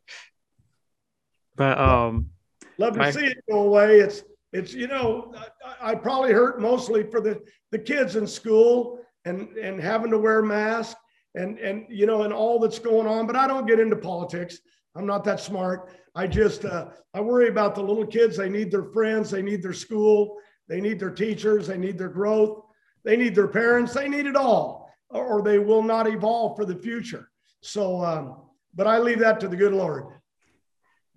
But 1.55 1.79
um, 1.79 2.29
love 2.77 2.93
to 2.93 3.01
I, 3.01 3.11
see 3.11 3.25
it 3.25 3.37
go 3.49 3.63
away. 3.63 3.99
It's 3.99 4.23
it's 4.53 4.73
you 4.73 4.87
know 4.87 5.33
I, 5.81 5.91
I 5.91 5.95
probably 5.95 6.31
hurt 6.31 6.61
mostly 6.61 7.03
for 7.03 7.19
the 7.19 7.41
the 7.71 7.79
kids 7.79 8.15
in 8.15 8.27
school 8.27 8.99
and 9.25 9.49
and 9.57 9.79
having 9.79 10.11
to 10.11 10.17
wear 10.17 10.41
masks 10.41 10.99
and 11.35 11.57
and 11.59 11.85
you 11.89 12.05
know 12.05 12.23
and 12.23 12.31
all 12.31 12.59
that's 12.59 12.79
going 12.79 13.07
on 13.07 13.27
but 13.27 13.35
i 13.35 13.47
don't 13.47 13.67
get 13.67 13.79
into 13.79 13.95
politics. 13.95 14.59
I'm 14.95 15.05
not 15.05 15.23
that 15.25 15.39
smart. 15.39 15.91
I 16.15 16.25
just 16.25 16.65
uh, 16.65 16.87
i 17.13 17.21
worry 17.21 17.49
about 17.49 17.75
the 17.75 17.83
little 17.83 18.05
kids. 18.05 18.37
They 18.37 18.49
need 18.49 18.71
their 18.71 18.85
friends. 18.85 19.29
They 19.29 19.43
need 19.43 19.61
their 19.61 19.73
school. 19.73 20.37
They 20.67 20.81
need 20.81 20.99
their 20.99 21.11
teachers. 21.11 21.67
They 21.67 21.77
need 21.77 21.97
their 21.97 22.09
growth. 22.09 22.63
They 23.03 23.15
need 23.15 23.35
their 23.35 23.47
parents. 23.47 23.93
They 23.93 24.09
need 24.09 24.25
it 24.25 24.35
all 24.35 24.76
or 25.09 25.41
they 25.41 25.59
will 25.59 25.83
not 25.83 26.07
evolve 26.07 26.55
for 26.57 26.65
the 26.65 26.75
future 26.75 27.29
so 27.61 28.03
um, 28.03 28.37
but 28.75 28.87
i 28.87 28.97
leave 28.97 29.19
that 29.19 29.39
to 29.39 29.47
the 29.47 29.55
good 29.55 29.73
lord 29.73 30.17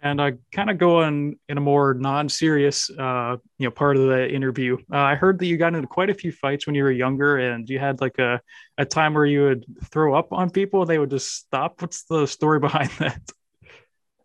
and 0.03 0.21
I 0.21 0.33
kind 0.53 0.71
of 0.71 0.79
going 0.79 1.09
in 1.09 1.37
in 1.51 1.59
a 1.59 1.61
more 1.61 1.95
non-serious, 1.95 2.91
uh, 2.91 3.37
you 3.59 3.67
know, 3.67 3.71
part 3.71 3.97
of 3.97 4.05
the 4.05 4.31
interview. 4.31 4.79
Uh, 4.93 4.97
I 4.99 5.15
heard 5.15 5.39
that 5.39 5.47
you 5.47 5.57
got 5.57 5.75
into 5.75 5.87
quite 5.87 6.11
a 6.11 6.15
few 6.15 6.33
fights 6.33 6.67
when 6.67 6.75
you 6.75 6.85
were 6.85 6.91
younger, 6.91 7.37
and 7.37 7.69
you 7.69 7.79
had 7.79 8.01
like 8.01 8.19
a, 8.19 8.41
a 8.79 8.85
time 8.85 9.15
where 9.15 9.27
you 9.27 9.43
would 9.43 9.65
throw 9.85 10.15
up 10.15 10.33
on 10.33 10.51
people, 10.51 10.83
and 10.83 10.91
they 10.91 10.99
would 10.99 11.11
just 11.11 11.35
stop. 11.35 11.83
What's 11.83 12.05
the 12.05 12.27
story 12.27 12.59
behind 12.61 12.91
that? 12.99 13.21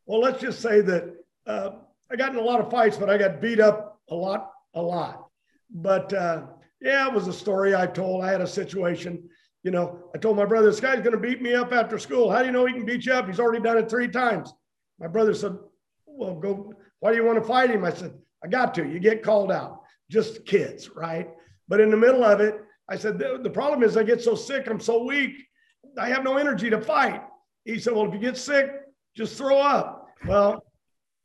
Well, 0.05 0.21
let's 0.21 0.41
just 0.41 0.61
say 0.61 0.81
that 0.81 1.13
uh, 1.45 1.71
I 2.09 2.15
got 2.15 2.31
in 2.31 2.37
a 2.37 2.41
lot 2.41 2.61
of 2.61 2.71
fights, 2.71 2.97
but 2.97 3.09
I 3.09 3.17
got 3.17 3.41
beat 3.41 3.59
up 3.59 3.99
a 4.09 4.15
lot, 4.15 4.51
a 4.75 4.81
lot. 4.81 5.27
But 5.69 6.13
uh, 6.13 6.43
yeah, 6.79 7.07
it 7.07 7.13
was 7.13 7.27
a 7.27 7.33
story 7.33 7.75
I 7.75 7.87
told. 7.87 8.23
I 8.23 8.31
had 8.31 8.41
a 8.41 8.47
situation. 8.47 9.29
You 9.65 9.71
know, 9.71 9.97
I 10.13 10.19
told 10.19 10.37
my 10.37 10.45
brother, 10.45 10.69
this 10.69 10.79
guy's 10.79 10.99
going 10.99 11.13
to 11.13 11.17
beat 11.17 11.41
me 11.41 11.55
up 11.55 11.73
after 11.73 11.97
school. 11.97 12.29
How 12.29 12.41
do 12.41 12.45
you 12.45 12.51
know 12.51 12.67
he 12.67 12.73
can 12.73 12.85
beat 12.85 13.03
you 13.03 13.13
up? 13.13 13.25
He's 13.25 13.39
already 13.39 13.63
done 13.63 13.79
it 13.79 13.89
three 13.89 14.07
times. 14.07 14.53
My 14.99 15.07
brother 15.07 15.33
said, 15.33 15.57
Well, 16.05 16.35
go, 16.35 16.75
why 16.99 17.09
do 17.09 17.17
you 17.17 17.25
want 17.25 17.41
to 17.41 17.47
fight 17.47 17.71
him? 17.71 17.83
I 17.83 17.91
said, 17.91 18.13
I 18.43 18.47
got 18.47 18.75
to. 18.75 18.87
You 18.87 18.99
get 18.99 19.23
called 19.23 19.51
out. 19.51 19.81
Just 20.07 20.45
kids, 20.45 20.91
right? 20.95 21.29
But 21.67 21.81
in 21.81 21.89
the 21.89 21.97
middle 21.97 22.23
of 22.23 22.41
it, 22.41 22.61
I 22.87 22.95
said, 22.95 23.17
the, 23.17 23.39
the 23.41 23.49
problem 23.49 23.81
is 23.81 23.97
I 23.97 24.03
get 24.03 24.21
so 24.21 24.35
sick. 24.35 24.67
I'm 24.67 24.79
so 24.79 25.03
weak. 25.03 25.33
I 25.97 26.09
have 26.09 26.23
no 26.23 26.37
energy 26.37 26.69
to 26.69 26.79
fight. 26.79 27.23
He 27.63 27.79
said, 27.79 27.93
well, 27.93 28.05
if 28.05 28.13
you 28.13 28.19
get 28.19 28.37
sick, 28.37 28.69
just 29.17 29.35
throw 29.35 29.57
up. 29.57 30.09
Well, 30.27 30.63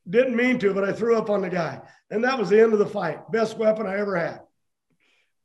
didn't 0.08 0.34
mean 0.34 0.58
to, 0.60 0.72
but 0.72 0.84
I 0.84 0.92
threw 0.92 1.18
up 1.18 1.28
on 1.28 1.42
the 1.42 1.50
guy. 1.50 1.82
And 2.10 2.24
that 2.24 2.38
was 2.38 2.48
the 2.48 2.58
end 2.58 2.72
of 2.72 2.78
the 2.78 2.86
fight. 2.86 3.30
Best 3.30 3.58
weapon 3.58 3.86
I 3.86 3.98
ever 3.98 4.16
had. 4.16 4.40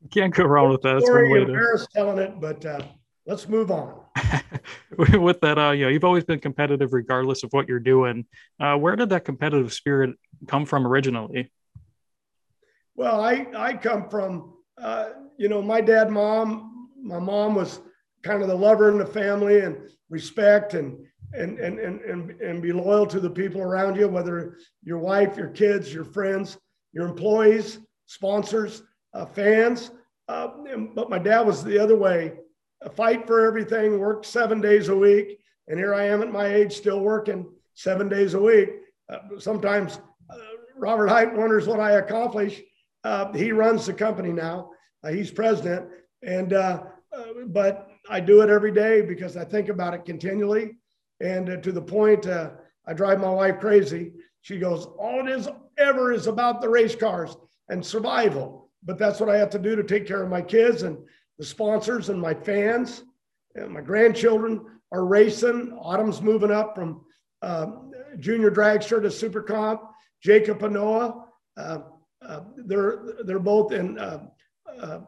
Can't 0.11 0.33
go 0.33 0.43
wrong 0.43 0.69
with 0.69 0.81
that. 0.81 1.01
Story 1.01 1.29
one 1.29 1.47
way 1.47 1.53
to... 1.53 1.87
telling 1.93 2.19
it, 2.19 2.39
but 2.39 2.65
uh, 2.65 2.81
let's 3.25 3.47
move 3.47 3.71
on. 3.71 4.01
with 4.97 5.41
that, 5.41 5.57
uh, 5.57 5.71
you 5.71 5.83
know, 5.83 5.89
you've 5.89 6.03
always 6.03 6.23
been 6.23 6.39
competitive 6.39 6.93
regardless 6.93 7.43
of 7.43 7.51
what 7.51 7.67
you're 7.67 7.79
doing. 7.79 8.25
Uh, 8.59 8.77
where 8.77 8.95
did 8.95 9.09
that 9.09 9.25
competitive 9.25 9.73
spirit 9.73 10.15
come 10.47 10.65
from 10.65 10.87
originally? 10.87 11.51
Well, 12.95 13.19
I 13.19 13.47
I 13.55 13.73
come 13.73 14.09
from, 14.09 14.53
uh, 14.81 15.09
you 15.37 15.49
know, 15.49 15.61
my 15.61 15.81
dad, 15.81 16.09
mom. 16.09 16.71
My 17.01 17.19
mom 17.19 17.55
was 17.55 17.81
kind 18.23 18.41
of 18.41 18.47
the 18.47 18.55
lover 18.55 18.89
in 18.89 18.97
the 18.97 19.05
family 19.05 19.59
and 19.59 19.77
respect 20.09 20.73
and 20.73 20.97
and 21.33 21.59
and 21.59 21.79
and 21.79 22.01
and, 22.01 22.41
and 22.41 22.61
be 22.61 22.71
loyal 22.71 23.05
to 23.07 23.19
the 23.19 23.29
people 23.29 23.61
around 23.61 23.95
you, 23.95 24.07
whether 24.07 24.57
your 24.83 24.97
wife, 24.97 25.35
your 25.35 25.49
kids, 25.49 25.93
your 25.93 26.05
friends, 26.05 26.57
your 26.93 27.05
employees, 27.05 27.79
sponsors, 28.05 28.81
uh, 29.15 29.25
fans. 29.25 29.91
Uh, 30.27 30.49
but 30.93 31.09
my 31.09 31.19
dad 31.19 31.41
was 31.41 31.63
the 31.63 31.79
other 31.79 31.95
way 31.95 32.33
fight 32.93 33.25
for 33.25 33.45
everything, 33.45 33.99
work 33.99 34.23
seven 34.23 34.61
days 34.61 34.89
a 34.89 34.95
week. 34.95 35.39
And 35.67 35.79
here 35.79 35.95
I 35.95 36.03
am 36.03 36.21
at 36.21 36.31
my 36.31 36.45
age, 36.45 36.73
still 36.73 36.99
working 36.99 37.47
seven 37.73 38.07
days 38.07 38.35
a 38.35 38.41
week. 38.41 38.69
Uh, 39.11 39.39
sometimes 39.39 39.99
uh, 40.29 40.37
Robert 40.75 41.07
Hight 41.07 41.35
wonders 41.35 41.67
what 41.67 41.79
I 41.79 41.93
accomplish. 41.93 42.61
Uh, 43.03 43.31
he 43.33 43.51
runs 43.51 43.85
the 43.85 43.93
company 43.93 44.31
now. 44.31 44.71
Uh, 45.03 45.09
he's 45.09 45.31
president, 45.31 45.87
and 46.23 46.49
but 47.47 47.87
I 48.09 48.19
do 48.19 48.41
it 48.41 48.49
every 48.49 48.71
day 48.71 49.01
because 49.01 49.37
I 49.37 49.45
think 49.45 49.69
about 49.69 49.93
it 49.93 50.05
continually, 50.05 50.77
and 51.21 51.61
to 51.63 51.71
the 51.71 51.81
point 51.81 52.27
I 52.27 52.93
drive 52.93 53.19
my 53.19 53.29
wife 53.29 53.59
crazy. 53.59 54.13
She 54.41 54.57
goes, 54.57 54.85
"All 54.85 55.27
it 55.27 55.29
is 55.29 55.47
ever 55.77 56.11
is 56.11 56.27
about 56.27 56.61
the 56.61 56.69
race 56.69 56.95
cars 56.95 57.37
and 57.69 57.85
survival." 57.85 58.64
But 58.85 58.97
that's 58.97 59.19
what 59.19 59.29
I 59.29 59.37
have 59.37 59.49
to 59.51 59.59
do 59.59 59.75
to 59.75 59.83
take 59.83 60.07
care 60.07 60.23
of 60.23 60.29
my 60.29 60.41
kids 60.41 60.83
and 60.83 60.97
the 61.37 61.45
sponsors 61.45 62.09
and 62.09 62.21
my 62.21 62.33
fans 62.33 63.03
and 63.55 63.71
my 63.71 63.81
grandchildren 63.81 64.65
are 64.91 65.05
racing. 65.05 65.77
Autumn's 65.81 66.21
moving 66.21 66.51
up 66.51 66.75
from 66.75 67.01
uh, 67.41 67.67
junior 68.19 68.51
dragster 68.51 69.01
to 69.01 69.11
super 69.11 69.41
comp. 69.41 69.81
Jacob 70.21 70.63
and 70.63 70.73
Noah, 70.73 71.25
uh, 71.57 71.79
uh, 72.25 72.41
they're 72.57 73.03
they're 73.25 73.39
both 73.39 73.71
in 73.71 73.99
uh, 73.99 74.25
uh, 74.79 74.99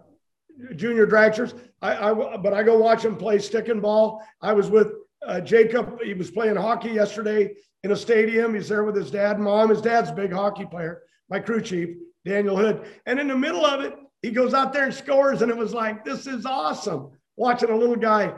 junior 0.75 1.07
dragsters. 1.07 1.57
I, 1.81 2.11
I, 2.11 2.37
but 2.37 2.53
I 2.53 2.63
go 2.63 2.77
watch 2.77 3.03
them 3.03 3.15
play 3.15 3.39
stick 3.39 3.69
and 3.69 3.81
ball. 3.81 4.21
I 4.41 4.53
was 4.53 4.69
with 4.69 4.91
uh, 5.25 5.41
Jacob. 5.41 6.01
He 6.01 6.13
was 6.13 6.29
playing 6.29 6.55
hockey 6.55 6.91
yesterday 6.91 7.55
in 7.83 7.91
a 7.91 7.95
stadium. 7.95 8.53
He's 8.53 8.69
there 8.69 8.83
with 8.83 8.95
his 8.95 9.11
dad 9.11 9.39
mom. 9.39 9.69
His 9.69 9.81
dad's 9.81 10.09
a 10.09 10.13
big 10.13 10.31
hockey 10.31 10.65
player. 10.65 11.03
My 11.29 11.39
crew 11.39 11.61
chief 11.61 11.97
Daniel 12.27 12.57
Hood. 12.57 12.85
And 13.05 13.19
in 13.19 13.27
the 13.27 13.37
middle 13.37 13.65
of 13.65 13.81
it, 13.81 13.95
he 14.21 14.31
goes 14.31 14.53
out 14.53 14.73
there 14.73 14.85
and 14.85 14.93
scores, 14.93 15.41
and 15.41 15.51
it 15.51 15.57
was 15.57 15.73
like, 15.73 16.03
this 16.03 16.27
is 16.27 16.45
awesome. 16.45 17.11
Watching 17.35 17.69
a 17.69 17.75
little 17.75 17.95
guy, 17.95 18.33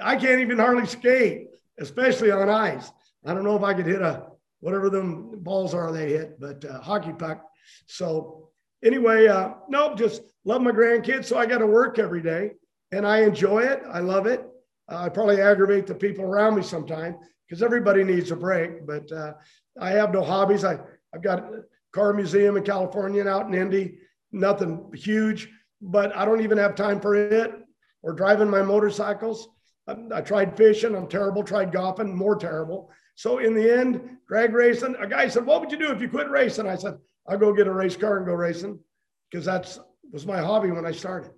I 0.00 0.16
can't 0.16 0.40
even 0.40 0.58
hardly 0.58 0.86
skate, 0.86 1.48
especially 1.80 2.30
on 2.30 2.48
ice. 2.48 2.90
I 3.24 3.34
don't 3.34 3.44
know 3.44 3.56
if 3.56 3.62
I 3.62 3.74
could 3.74 3.86
hit 3.86 4.02
a 4.02 4.26
whatever 4.60 4.88
them 4.90 5.42
balls 5.42 5.74
are 5.74 5.90
they 5.90 6.10
hit, 6.10 6.38
but 6.38 6.64
uh, 6.64 6.80
hockey 6.80 7.12
puck. 7.12 7.44
So 7.86 8.50
anyway, 8.84 9.26
uh, 9.26 9.54
nope, 9.68 9.98
just 9.98 10.22
love 10.44 10.62
my 10.62 10.70
grandkids. 10.70 11.24
So 11.24 11.36
I 11.36 11.46
got 11.46 11.58
to 11.58 11.66
work 11.66 11.98
every 11.98 12.22
day, 12.22 12.52
and 12.92 13.06
I 13.06 13.22
enjoy 13.22 13.60
it. 13.60 13.82
I 13.92 14.00
love 14.00 14.26
it. 14.26 14.46
Uh, 14.90 14.98
I 14.98 15.08
probably 15.08 15.40
aggravate 15.40 15.86
the 15.86 15.94
people 15.94 16.24
around 16.24 16.56
me 16.56 16.62
sometimes 16.62 17.16
because 17.48 17.62
everybody 17.62 18.04
needs 18.04 18.30
a 18.30 18.36
break. 18.36 18.86
But 18.86 19.10
uh, 19.10 19.32
I 19.80 19.90
have 19.90 20.12
no 20.12 20.22
hobbies. 20.22 20.64
I 20.64 20.78
I've 21.14 21.22
got 21.22 21.44
car 21.92 22.12
museum 22.12 22.56
in 22.56 22.64
California 22.64 23.20
and 23.20 23.28
out 23.28 23.46
in 23.46 23.54
Indy 23.54 23.98
nothing 24.32 24.90
huge, 24.94 25.48
but 25.80 26.14
I 26.16 26.24
don't 26.24 26.40
even 26.40 26.58
have 26.58 26.74
time 26.74 27.00
for 27.00 27.14
it 27.14 27.52
or 28.02 28.12
driving 28.12 28.48
my 28.48 28.62
motorcycles. 28.62 29.48
I, 29.86 29.96
I 30.14 30.20
tried 30.20 30.56
fishing. 30.56 30.94
I'm 30.94 31.08
terrible. 31.08 31.42
Tried 31.42 31.72
golfing, 31.72 32.16
more 32.16 32.36
terrible. 32.36 32.90
So 33.14 33.38
in 33.38 33.54
the 33.54 33.78
end, 33.78 34.18
drag 34.26 34.54
racing. 34.54 34.96
A 34.98 35.06
guy 35.06 35.28
said, 35.28 35.44
"What 35.44 35.60
would 35.60 35.70
you 35.70 35.78
do 35.78 35.90
if 35.90 36.00
you 36.00 36.08
quit 36.08 36.30
racing?" 36.30 36.66
I 36.66 36.76
said, 36.76 36.98
"I'll 37.28 37.38
go 37.38 37.52
get 37.52 37.66
a 37.66 37.72
race 37.72 37.96
car 37.96 38.16
and 38.16 38.26
go 38.26 38.34
racing," 38.34 38.78
because 39.30 39.44
that's 39.44 39.78
was 40.12 40.26
my 40.26 40.38
hobby 40.38 40.70
when 40.70 40.86
I 40.86 40.92
started. 40.92 41.32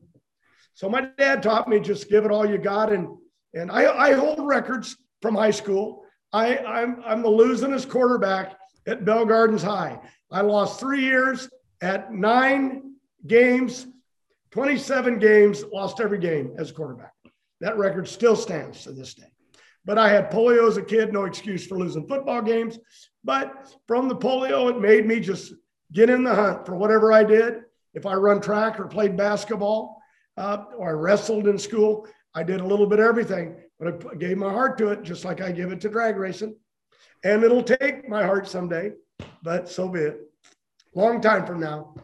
So 0.75 0.89
my 0.89 1.09
dad 1.19 1.43
taught 1.43 1.69
me 1.69 1.79
just 1.81 2.09
give 2.09 2.25
it 2.25 2.31
all 2.31 2.49
you 2.49 2.59
got, 2.59 2.93
and 2.93 3.09
and 3.55 3.71
I, 3.71 3.87
I 3.87 4.13
hold 4.13 4.47
records 4.47 4.97
from 5.23 5.35
high 5.35 5.53
school. 5.53 6.05
I 6.33 6.59
I'm 6.59 7.03
I'm 7.05 7.23
the 7.23 7.29
losingest 7.29 7.89
quarterback 7.89 8.57
at 8.87 9.05
Bell 9.05 9.25
Gardens 9.25 9.63
High. 9.63 10.01
I 10.31 10.41
lost 10.41 10.81
three 10.81 11.03
years 11.03 11.49
at 11.81 12.13
nine 12.13 12.95
games, 13.27 13.87
27 14.51 15.19
games, 15.19 15.65
lost 15.73 16.01
every 16.01 16.19
game 16.19 16.55
as 16.59 16.71
a 16.71 16.75
quarterback. 16.75 17.13
That 17.61 17.79
record 17.79 18.09
still 18.09 18.37
stands 18.37 18.83
to 18.83 18.93
this 18.93 19.15
day. 19.15 19.33
But 19.85 19.99
I 19.99 20.09
had 20.09 20.31
polio 20.31 20.67
as 20.69 20.77
a 20.77 20.83
kid, 20.83 21.13
no 21.13 21.25
excuse 21.25 21.67
for 21.67 21.79
losing 21.79 22.07
football 22.07 22.43
games. 22.43 22.79
But 23.23 23.75
from 23.87 24.09
the 24.09 24.17
polio, 24.17 24.71
it 24.71 24.81
made 24.81 25.07
me 25.07 25.21
just 25.21 25.53
get 25.93 26.11
in 26.11 26.25
the 26.25 26.35
hunt 26.35 26.67
for 26.67 26.75
whatever 26.75 27.13
I 27.13 27.25
did. 27.25 27.63
If 27.93 28.07
I 28.07 28.15
run 28.15 28.41
track 28.41 28.81
or 28.81 28.87
played 28.87 29.17
basketball 29.17 30.01
uh, 30.37 30.65
or 30.77 30.89
I 30.89 30.93
wrestled 30.93 31.47
in 31.47 31.59
school, 31.59 32.09
I 32.35 32.43
did 32.43 32.61
a 32.61 32.67
little 32.67 32.87
bit 32.87 32.99
of 32.99 33.05
everything, 33.05 33.57
but 33.79 34.05
I 34.11 34.17
gave 34.17 34.37
my 34.37 34.51
heart 34.51 34.77
to 34.79 34.89
it, 34.89 35.03
just 35.03 35.25
like 35.25 35.41
I 35.41 35.53
give 35.53 35.71
it 35.71 35.81
to 35.83 35.89
drag 35.89 36.17
racing. 36.17 36.57
And 37.25 37.43
it'll 37.43 37.63
take 37.63 38.09
my 38.09 38.23
heart 38.23 38.47
someday, 38.47 38.93
but 39.43 39.69
so 39.69 39.89
be 39.89 40.01
it 40.01 40.21
long 40.95 41.21
time 41.21 41.47
from 41.47 41.61
now. 41.61 41.95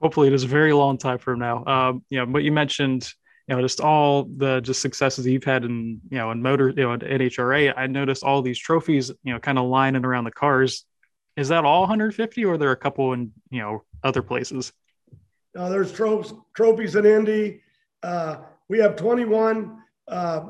Hopefully, 0.00 0.28
it 0.28 0.34
is 0.34 0.44
a 0.44 0.48
very 0.48 0.72
long 0.72 0.98
time 0.98 1.18
from 1.18 1.38
now. 1.38 1.64
Um, 1.66 2.04
you 2.08 2.18
know, 2.18 2.26
but 2.26 2.42
you 2.42 2.52
mentioned, 2.52 3.12
you 3.46 3.54
know, 3.54 3.62
just 3.62 3.80
all 3.80 4.24
the 4.24 4.60
just 4.60 4.80
successes 4.80 5.26
you've 5.26 5.44
had 5.44 5.64
in, 5.64 6.00
you 6.10 6.18
know, 6.18 6.30
in 6.30 6.42
motor, 6.42 6.70
you 6.70 6.82
know, 6.82 6.94
at 6.94 7.00
NHRA. 7.00 7.74
I 7.76 7.86
noticed 7.86 8.22
all 8.22 8.42
these 8.42 8.58
trophies, 8.58 9.10
you 9.22 9.32
know, 9.32 9.38
kind 9.38 9.58
of 9.58 9.66
lining 9.66 10.04
around 10.04 10.24
the 10.24 10.30
cars. 10.30 10.84
Is 11.36 11.48
that 11.48 11.64
all 11.64 11.82
150, 11.82 12.44
or 12.44 12.54
are 12.54 12.58
there 12.58 12.72
a 12.72 12.76
couple 12.76 13.12
in, 13.12 13.32
you 13.50 13.60
know, 13.60 13.84
other 14.02 14.22
places? 14.22 14.72
Uh, 15.56 15.68
there's 15.68 15.92
tropes, 15.92 16.32
trophies 16.54 16.96
in 16.96 17.04
Indy. 17.04 17.60
Uh, 18.02 18.38
we 18.68 18.78
have 18.78 18.96
21 18.96 19.78
uh, 20.08 20.46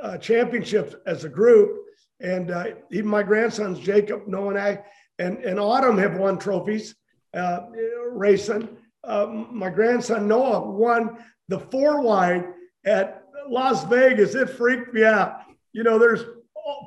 uh, 0.00 0.18
championships 0.18 0.94
as 1.06 1.24
a 1.24 1.28
group, 1.28 1.83
and 2.20 2.50
uh, 2.50 2.66
even 2.90 3.08
my 3.08 3.22
grandsons, 3.22 3.78
Jacob, 3.78 4.26
Noah, 4.26 4.50
and 4.50 4.58
I, 4.58 4.84
and, 5.18 5.38
and 5.38 5.60
Autumn 5.60 5.98
have 5.98 6.16
won 6.16 6.38
trophies 6.38 6.94
uh, 7.34 7.66
racing. 8.10 8.68
Uh, 9.02 9.26
my 9.26 9.70
grandson 9.70 10.26
Noah 10.26 10.70
won 10.70 11.18
the 11.48 11.58
four 11.58 12.00
wide 12.00 12.44
at 12.86 13.24
Las 13.48 13.84
Vegas. 13.84 14.34
It 14.34 14.50
freaked 14.50 14.94
me 14.94 15.04
out. 15.04 15.40
You 15.72 15.82
know, 15.82 15.98
there's 15.98 16.24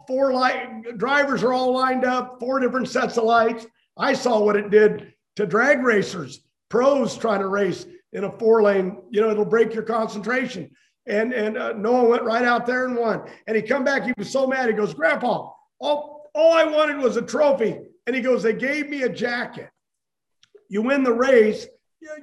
four 0.08 0.34
light 0.34 0.98
drivers 0.98 1.44
are 1.44 1.54
all 1.54 1.74
lined 1.74 2.06
up, 2.06 2.40
four 2.40 2.60
different 2.60 2.88
sets 2.88 3.18
of 3.18 3.26
lights. 3.26 3.68
I 3.98 4.14
saw 4.14 4.40
what 4.40 4.56
it 4.56 4.70
did 4.70 5.14
to 5.36 5.46
drag 5.46 5.84
racers, 5.84 6.42
pros 6.70 7.18
trying 7.18 7.42
to 7.42 7.48
race 7.48 7.86
in 8.14 8.24
a 8.24 8.32
four 8.32 8.64
lane. 8.64 8.98
You 9.12 9.22
know, 9.22 9.30
it'll 9.30 9.46
break 9.46 9.74
your 9.74 9.84
concentration. 9.84 10.72
And 11.08 11.34
and 11.34 11.58
uh, 11.58 11.74
Noah 11.74 12.10
went 12.10 12.24
right 12.24 12.44
out 12.44 12.66
there 12.66 12.86
and 12.86 12.96
won. 12.96 13.30
And 13.48 13.56
he 13.56 13.62
come 13.62 13.84
back. 13.84 14.04
He 14.04 14.14
was 14.18 14.30
so 14.30 14.46
mad. 14.46 14.68
He 14.68 14.74
goes, 14.74 14.94
Grandpa, 14.94 15.52
all 15.80 16.30
all 16.36 16.54
I 16.54 16.64
wanted 16.64 16.98
was 16.98 17.18
a 17.18 17.22
trophy. 17.22 17.80
And 18.06 18.16
he 18.16 18.22
goes, 18.22 18.44
they 18.44 18.54
gave 18.54 18.90
me 18.90 19.04
a 19.04 19.10
jacket 19.10 19.70
you 20.70 20.82
win 20.82 21.04
the 21.04 21.14
race, 21.14 21.68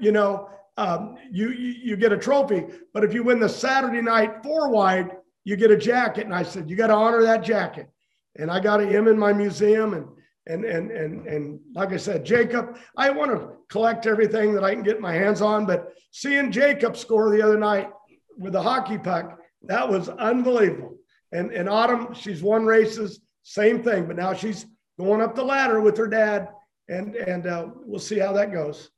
you 0.00 0.12
know, 0.12 0.48
um, 0.76 1.16
you, 1.30 1.50
you, 1.50 1.74
you 1.82 1.96
get 1.96 2.12
a 2.12 2.18
trophy. 2.18 2.64
But 2.92 3.04
if 3.04 3.14
you 3.14 3.22
win 3.22 3.40
the 3.40 3.48
Saturday 3.48 4.02
night 4.02 4.42
four 4.42 4.70
wide, 4.70 5.10
you 5.44 5.56
get 5.56 5.70
a 5.70 5.76
jacket. 5.76 6.24
And 6.24 6.34
I 6.34 6.42
said, 6.42 6.68
you 6.68 6.76
got 6.76 6.88
to 6.88 6.94
honor 6.94 7.22
that 7.22 7.42
jacket. 7.42 7.88
And 8.36 8.50
I 8.50 8.60
got 8.60 8.80
him 8.80 9.08
in 9.08 9.18
my 9.18 9.32
museum. 9.32 9.94
And 9.94 10.08
and 10.46 10.64
and 10.64 10.90
and 10.90 11.26
and 11.26 11.60
like 11.74 11.92
I 11.92 11.96
said, 11.96 12.24
Jacob, 12.24 12.76
I 12.96 13.08
want 13.10 13.30
to 13.30 13.52
collect 13.70 14.06
everything 14.06 14.52
that 14.54 14.64
I 14.64 14.74
can 14.74 14.82
get 14.82 15.00
my 15.00 15.12
hands 15.14 15.40
on. 15.40 15.64
But 15.64 15.94
seeing 16.10 16.50
Jacob 16.50 16.96
score 16.96 17.30
the 17.30 17.42
other 17.42 17.58
night 17.58 17.90
with 18.36 18.52
the 18.52 18.62
hockey 18.62 18.98
puck, 18.98 19.38
that 19.62 19.88
was 19.88 20.08
unbelievable. 20.08 20.96
And 21.32 21.52
and 21.52 21.68
Autumn, 21.68 22.14
she's 22.14 22.42
won 22.42 22.64
races, 22.64 23.20
same 23.42 23.82
thing. 23.82 24.06
But 24.06 24.16
now 24.16 24.34
she's 24.34 24.66
going 24.98 25.20
up 25.20 25.34
the 25.34 25.44
ladder 25.44 25.80
with 25.80 25.96
her 25.96 26.06
dad 26.06 26.48
and 26.88 27.16
and 27.16 27.46
uh, 27.46 27.68
we'll 27.84 28.00
see 28.00 28.18
how 28.18 28.32
that 28.32 28.52
goes. 28.52 28.90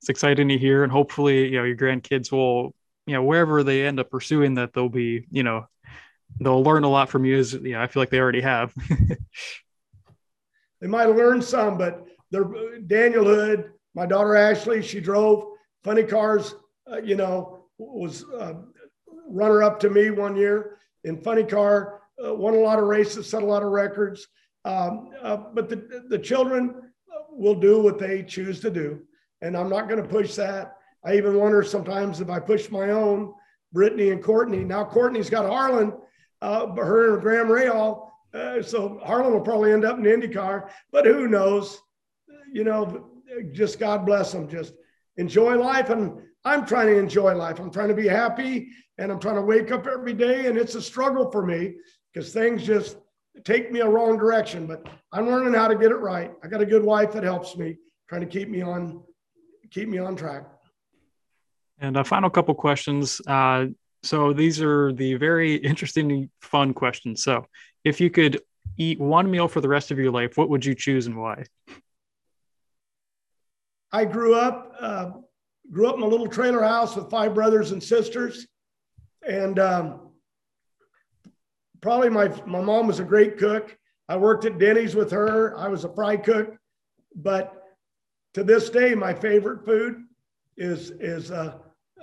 It's 0.00 0.08
exciting 0.08 0.48
to 0.48 0.58
hear, 0.58 0.82
and 0.82 0.92
hopefully, 0.92 1.48
you 1.48 1.58
know, 1.58 1.64
your 1.64 1.76
grandkids 1.76 2.32
will, 2.32 2.74
you 3.06 3.14
know, 3.14 3.22
wherever 3.22 3.62
they 3.62 3.86
end 3.86 4.00
up 4.00 4.10
pursuing 4.10 4.54
that, 4.54 4.72
they'll 4.72 4.88
be, 4.88 5.26
you 5.30 5.42
know, 5.42 5.66
they'll 6.40 6.62
learn 6.62 6.84
a 6.84 6.88
lot 6.88 7.08
from 7.08 7.24
you. 7.24 7.38
As 7.38 7.52
you 7.52 7.72
know, 7.72 7.80
I 7.80 7.86
feel 7.86 8.02
like 8.02 8.10
they 8.10 8.20
already 8.20 8.40
have. 8.40 8.74
they 10.80 10.88
might 10.88 11.06
have 11.06 11.16
learned 11.16 11.44
some, 11.44 11.78
but 11.78 12.04
they're 12.30 12.78
Daniel 12.86 13.24
Hood, 13.24 13.72
my 13.94 14.06
daughter 14.06 14.36
Ashley, 14.36 14.82
she 14.82 15.00
drove 15.00 15.46
funny 15.84 16.02
cars, 16.02 16.54
uh, 16.90 16.98
you 16.98 17.14
know, 17.14 17.66
was 17.78 18.24
uh, 18.24 18.54
runner 19.32 19.62
up 19.62 19.80
to 19.80 19.90
me 19.90 20.10
one 20.10 20.36
year 20.36 20.78
in 21.04 21.20
funny 21.20 21.44
car, 21.44 22.00
uh, 22.24 22.34
won 22.34 22.54
a 22.54 22.58
lot 22.58 22.78
of 22.78 22.84
races, 22.86 23.28
set 23.28 23.42
a 23.42 23.46
lot 23.46 23.62
of 23.62 23.70
records. 23.70 24.28
Um, 24.64 25.10
uh, 25.20 25.36
but 25.54 25.68
the, 25.68 26.04
the 26.08 26.18
children 26.18 26.92
will 27.30 27.54
do 27.54 27.80
what 27.80 27.98
they 27.98 28.22
choose 28.22 28.60
to 28.60 28.70
do. 28.70 29.00
And 29.40 29.56
I'm 29.56 29.68
not 29.68 29.88
going 29.88 30.02
to 30.02 30.08
push 30.08 30.34
that. 30.36 30.76
I 31.04 31.16
even 31.16 31.36
wonder 31.36 31.62
sometimes 31.62 32.20
if 32.20 32.30
I 32.30 32.38
push 32.38 32.70
my 32.70 32.90
own, 32.90 33.34
Brittany 33.72 34.10
and 34.10 34.22
Courtney. 34.22 34.64
Now 34.64 34.84
Courtney's 34.84 35.30
got 35.30 35.46
Harlan, 35.46 35.94
uh, 36.42 36.66
but 36.66 36.84
her 36.84 37.14
and 37.14 37.22
Graham 37.22 37.48
Rahal. 37.48 38.10
Uh, 38.32 38.62
so 38.62 39.00
Harlan 39.02 39.32
will 39.32 39.40
probably 39.40 39.72
end 39.72 39.84
up 39.84 39.98
in 39.98 40.04
IndyCar, 40.04 40.70
but 40.90 41.06
who 41.06 41.26
knows? 41.26 41.80
You 42.52 42.64
know, 42.64 43.08
just 43.52 43.78
God 43.78 44.06
bless 44.06 44.32
them. 44.32 44.48
Just 44.48 44.74
enjoy 45.16 45.56
life. 45.56 45.90
And 45.90 46.20
I'm 46.44 46.66
trying 46.66 46.88
to 46.88 46.98
enjoy 46.98 47.34
life. 47.34 47.60
I'm 47.60 47.70
trying 47.70 47.88
to 47.88 47.94
be 47.94 48.08
happy 48.08 48.68
and 48.98 49.12
I'm 49.12 49.20
trying 49.20 49.36
to 49.36 49.42
wake 49.42 49.70
up 49.70 49.86
every 49.86 50.12
day. 50.12 50.46
And 50.46 50.58
it's 50.58 50.74
a 50.74 50.82
struggle 50.82 51.30
for 51.30 51.44
me 51.44 51.74
because 52.12 52.32
things 52.32 52.64
just 52.64 52.96
take 53.44 53.72
me 53.72 53.80
a 53.80 53.88
wrong 53.88 54.18
direction, 54.18 54.66
but 54.66 54.88
I'm 55.12 55.26
learning 55.26 55.54
how 55.54 55.68
to 55.68 55.74
get 55.74 55.90
it 55.90 55.96
right. 55.96 56.32
I 56.42 56.48
got 56.48 56.60
a 56.60 56.66
good 56.66 56.82
wife 56.82 57.12
that 57.12 57.24
helps 57.24 57.56
me, 57.56 57.76
trying 58.08 58.20
to 58.22 58.26
keep 58.26 58.48
me 58.48 58.62
on, 58.62 59.02
keep 59.70 59.88
me 59.88 59.98
on 59.98 60.16
track. 60.16 60.44
And 61.78 61.96
a 61.96 62.04
final 62.04 62.30
couple 62.30 62.54
questions. 62.54 63.20
Uh, 63.26 63.66
so 64.02 64.32
these 64.32 64.60
are 64.60 64.92
the 64.92 65.14
very 65.14 65.54
interesting, 65.56 66.28
fun 66.40 66.74
questions. 66.74 67.22
So 67.22 67.46
if 67.84 68.00
you 68.00 68.10
could 68.10 68.40
eat 68.76 69.00
one 69.00 69.30
meal 69.30 69.48
for 69.48 69.60
the 69.60 69.68
rest 69.68 69.90
of 69.90 69.98
your 69.98 70.10
life, 70.10 70.36
what 70.36 70.48
would 70.48 70.64
you 70.64 70.74
choose 70.74 71.06
and 71.06 71.16
why? 71.16 71.44
I 73.90 74.04
grew 74.04 74.34
up 74.34 74.74
uh, 74.80 75.10
grew 75.72 75.88
up 75.88 75.96
in 75.96 76.02
a 76.02 76.06
little 76.06 76.28
trailer 76.28 76.62
house 76.62 76.94
with 76.94 77.10
five 77.10 77.34
brothers 77.34 77.72
and 77.72 77.82
sisters, 77.82 78.46
and 79.26 79.58
um, 79.58 80.10
probably 81.80 82.10
my 82.10 82.28
my 82.46 82.60
mom 82.60 82.86
was 82.86 83.00
a 83.00 83.04
great 83.04 83.38
cook. 83.38 83.76
I 84.08 84.16
worked 84.16 84.44
at 84.44 84.58
Denny's 84.58 84.94
with 84.94 85.10
her. 85.10 85.56
I 85.56 85.68
was 85.68 85.84
a 85.84 85.94
fry 85.94 86.16
cook, 86.16 86.56
but 87.14 87.54
to 88.34 88.44
this 88.44 88.70
day, 88.70 88.94
my 88.94 89.14
favorite 89.14 89.64
food 89.64 90.04
is 90.56 90.90
is 90.92 91.30
uh, 91.30 91.58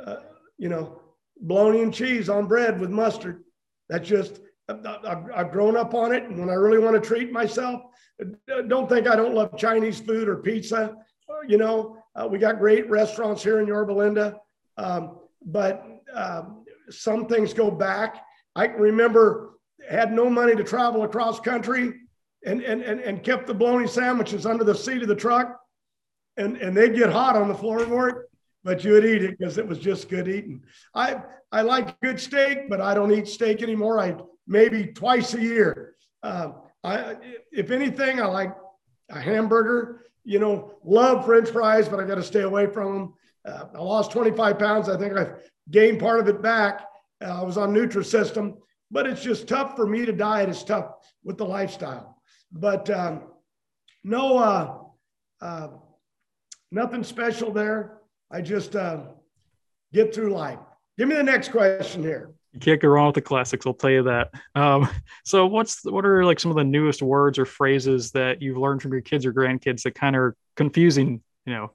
uh, 0.06 0.18
you 0.58 0.70
know 0.70 1.02
bologna 1.42 1.82
and 1.82 1.94
cheese 1.94 2.30
on 2.30 2.48
bread 2.48 2.80
with 2.80 2.90
mustard. 2.90 3.44
That's 3.88 4.08
just 4.08 4.42
I've, 4.68 5.52
grown 5.52 5.76
up 5.76 5.94
on 5.94 6.12
it, 6.12 6.24
and 6.24 6.40
when 6.40 6.50
I 6.50 6.54
really 6.54 6.78
want 6.78 7.02
to 7.02 7.08
treat 7.08 7.32
myself, 7.32 7.82
don't 8.68 8.88
think 8.88 9.08
I 9.08 9.16
don't 9.16 9.34
love 9.34 9.58
Chinese 9.58 10.00
food 10.00 10.28
or 10.28 10.38
pizza 10.38 10.96
you 11.48 11.58
know, 11.58 11.98
uh, 12.20 12.28
we 12.28 12.38
got 12.38 12.60
great 12.60 12.90
restaurants 12.90 13.42
here 13.42 13.60
in 13.60 13.68
Yorba 13.68 13.94
Linda, 13.94 14.38
um, 14.78 15.20
but 15.46 15.86
um, 16.14 16.66
some 16.90 17.28
things 17.28 17.54
go 17.54 17.72
back. 17.72 18.24
I 18.56 18.66
remember 18.66 19.60
had 19.90 20.12
no 20.12 20.30
money 20.30 20.56
to 20.56 20.64
travel 20.64 21.04
across 21.04 21.40
country 21.40 21.94
and, 22.46 22.62
and, 22.62 22.82
and, 22.82 23.00
and 23.00 23.24
kept 23.24 23.48
the 23.48 23.54
bologna 23.54 23.88
sandwiches 23.88 24.46
under 24.46 24.64
the 24.64 24.76
seat 24.76 25.02
of 25.02 25.08
the 25.08 25.16
truck 25.16 25.60
and, 26.38 26.58
and 26.58 26.76
they'd 26.76 26.96
get 26.96 27.10
hot 27.12 27.36
on 27.36 27.48
the 27.48 27.54
floorboard, 27.54 28.24
but 28.64 28.84
you 28.84 28.92
would 28.94 29.06
eat 29.06 29.24
it 29.24 29.38
because 29.38 29.58
it 29.58 29.68
was 29.68 29.80
just 29.80 30.10
good 30.10 30.28
eating. 30.28 30.62
I, 30.94 31.22
I 31.52 31.62
like 31.62 32.00
good 32.02 32.20
steak, 32.20 32.70
but 32.70 32.82
I 32.82 32.94
don't 32.94 33.12
eat 33.12 33.28
steak 33.28 33.64
anymore. 33.64 34.00
I 34.00 34.16
maybe 34.46 34.88
twice 34.88 35.34
a 35.34 35.42
year. 35.42 35.96
Uh, 36.22 36.52
I, 36.84 37.16
if 37.52 37.72
anything, 37.72 38.22
I 38.22 38.26
like 38.26 38.56
a 39.10 39.20
hamburger 39.20 40.06
you 40.30 40.38
know, 40.38 40.76
love 40.84 41.26
French 41.26 41.50
fries, 41.50 41.90
but 41.90 42.00
I 42.00 42.04
got 42.04 42.16
to 42.16 42.24
stay 42.24 42.42
away 42.42 42.68
from 42.68 42.94
them. 42.94 43.14
Uh, 43.44 43.66
I 43.74 43.82
lost 43.82 44.12
25 44.12 44.60
pounds. 44.60 44.88
I 44.88 44.96
think 44.96 45.18
I've 45.18 45.40
gained 45.72 46.00
part 46.00 46.20
of 46.20 46.28
it 46.28 46.40
back. 46.40 46.86
Uh, 47.20 47.42
I 47.42 47.44
was 47.44 47.58
on 47.58 47.74
Nutrisystem, 47.74 48.58
but 48.92 49.08
it's 49.08 49.24
just 49.24 49.48
tough 49.48 49.76
for 49.76 49.88
me 49.88 50.06
to 50.06 50.12
diet. 50.12 50.48
It's 50.48 50.64
tough 50.64 50.92
with 51.24 51.40
the 51.40 51.46
lifestyle. 51.46 52.22
But 52.52 52.92
um, 52.92 53.24
no, 54.04 54.38
uh, 54.38 54.78
uh 55.42 55.70
nothing 56.70 57.04
special 57.04 57.52
there. 57.52 57.98
I 58.30 58.42
just 58.42 58.76
uh, 58.76 59.00
get 59.94 60.14
through 60.14 60.34
life. 60.34 60.60
Give 61.00 61.08
me 61.08 61.16
the 61.16 61.24
next 61.24 61.50
question 61.50 62.04
here. 62.04 62.36
You 62.54 62.60
can't 62.60 62.82
go 62.82 62.88
wrong 62.88 63.08
with 63.08 63.16
the 63.16 63.22
classics. 63.22 63.66
I'll 63.68 63.74
tell 63.74 63.92
you 63.92 64.04
that. 64.04 64.32
Um, 64.56 64.90
so, 65.26 65.46
what's 65.46 65.86
what 65.86 66.06
are 66.06 66.26
like 66.26 66.40
some 66.40 66.52
of 66.52 66.58
the 66.58 66.64
newest 66.64 67.02
words 67.02 67.38
or 67.38 67.46
phrases 67.46 68.12
that 68.12 68.42
you've 68.42 68.58
learned 68.58 68.82
from 68.82 68.92
your 68.92 69.02
kids 69.02 69.26
or 69.26 69.34
grandkids 69.34 69.84
that 69.84 69.96
kind 69.96 70.16
of 70.16 70.22
are 70.22 70.36
confusing? 70.56 71.22
You 71.46 71.54
know, 71.54 71.72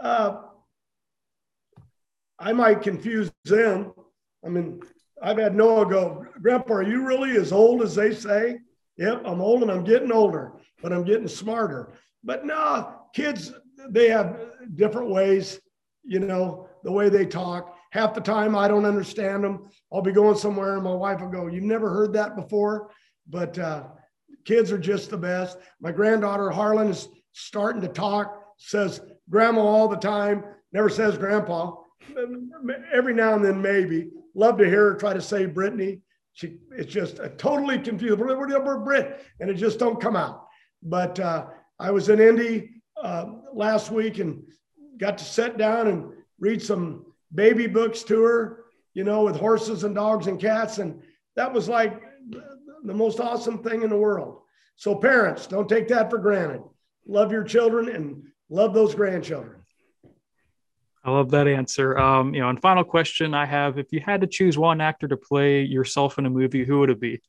uh, 0.00 0.42
I 2.38 2.52
might 2.52 2.82
confuse 2.82 3.32
them. 3.44 3.92
I 4.44 4.48
mean, 4.48 4.80
I've 5.22 5.38
had 5.38 5.54
Noah 5.54 5.86
go, 5.86 6.26
Grandpa, 6.40 6.74
are 6.74 6.82
you 6.82 7.04
really 7.04 7.36
as 7.36 7.52
old 7.52 7.82
as 7.82 7.94
they 7.94 8.14
say? 8.14 8.58
Yep, 8.96 9.22
I'm 9.24 9.40
old 9.40 9.62
and 9.62 9.70
I'm 9.70 9.84
getting 9.84 10.12
older, 10.12 10.52
but 10.82 10.92
I'm 10.92 11.04
getting 11.04 11.26
smarter. 11.26 11.94
But 12.22 12.44
no, 12.44 13.00
kids, 13.14 13.52
they 13.88 14.08
have 14.08 14.38
different 14.76 15.10
ways, 15.10 15.60
you 16.04 16.20
know, 16.20 16.68
the 16.84 16.92
way 16.92 17.08
they 17.08 17.26
talk 17.26 17.76
half 17.94 18.12
the 18.12 18.20
time 18.20 18.56
I 18.56 18.66
don't 18.66 18.84
understand 18.84 19.44
them. 19.44 19.70
I'll 19.92 20.02
be 20.02 20.12
going 20.12 20.36
somewhere 20.36 20.74
and 20.74 20.82
my 20.82 20.92
wife 20.92 21.20
will 21.20 21.28
go, 21.28 21.46
You've 21.46 21.62
never 21.62 21.88
heard 21.88 22.12
that 22.14 22.36
before? 22.36 22.90
But 23.30 23.58
uh, 23.58 23.84
kids 24.44 24.72
are 24.72 24.78
just 24.78 25.10
the 25.10 25.16
best. 25.16 25.58
My 25.80 25.92
granddaughter 25.92 26.50
Harlan 26.50 26.88
is 26.88 27.08
starting 27.32 27.80
to 27.82 27.88
talk, 27.88 28.42
says 28.58 29.00
grandma 29.30 29.60
all 29.62 29.88
the 29.88 29.96
time, 29.96 30.44
never 30.72 30.88
says 30.88 31.16
grandpa. 31.16 31.76
Every 32.92 33.14
now 33.14 33.34
and 33.34 33.44
then, 33.44 33.62
maybe. 33.62 34.10
Love 34.34 34.58
to 34.58 34.64
hear 34.64 34.90
her 34.90 34.96
try 34.96 35.14
to 35.14 35.22
say 35.22 35.46
Brittany. 35.46 36.00
She, 36.34 36.58
it's 36.76 36.92
just 36.92 37.20
a 37.20 37.30
totally 37.30 37.78
confused. 37.78 38.18
Brit, 38.18 39.24
and 39.40 39.48
it 39.48 39.54
just 39.54 39.78
don't 39.78 40.00
come 40.00 40.16
out. 40.16 40.46
But 40.82 41.18
uh, 41.20 41.46
I 41.78 41.92
was 41.92 42.08
in 42.08 42.20
Indy 42.20 42.82
uh, 43.00 43.26
last 43.54 43.90
week 43.92 44.18
and 44.18 44.42
got 44.98 45.16
to 45.18 45.24
sit 45.24 45.56
down 45.56 45.86
and 45.86 46.12
read 46.40 46.60
some 46.60 47.06
baby 47.34 47.66
books 47.66 48.02
tour, 48.02 48.64
you 48.94 49.04
know, 49.04 49.24
with 49.24 49.36
horses 49.36 49.84
and 49.84 49.94
dogs 49.94 50.26
and 50.26 50.40
cats. 50.40 50.78
And 50.78 51.02
that 51.36 51.52
was 51.52 51.68
like 51.68 52.02
the 52.84 52.94
most 52.94 53.20
awesome 53.20 53.62
thing 53.62 53.82
in 53.82 53.90
the 53.90 53.96
world. 53.96 54.40
So, 54.76 54.94
parents, 54.94 55.46
don't 55.46 55.68
take 55.68 55.88
that 55.88 56.10
for 56.10 56.18
granted. 56.18 56.62
Love 57.06 57.30
your 57.30 57.44
children 57.44 57.88
and 57.88 58.24
love 58.48 58.74
those 58.74 58.94
grandchildren. 58.94 59.60
I 61.04 61.10
love 61.10 61.30
that 61.32 61.46
answer. 61.46 61.98
Um, 61.98 62.34
you 62.34 62.40
know, 62.40 62.48
and 62.48 62.60
final 62.60 62.82
question 62.82 63.34
I 63.34 63.46
have: 63.46 63.78
If 63.78 63.92
you 63.92 64.00
had 64.00 64.22
to 64.22 64.26
choose 64.26 64.56
one 64.56 64.80
actor 64.80 65.06
to 65.06 65.16
play 65.16 65.62
yourself 65.62 66.18
in 66.18 66.26
a 66.26 66.30
movie, 66.30 66.64
who 66.64 66.80
would 66.80 66.90
it 66.90 67.00
be? 67.00 67.20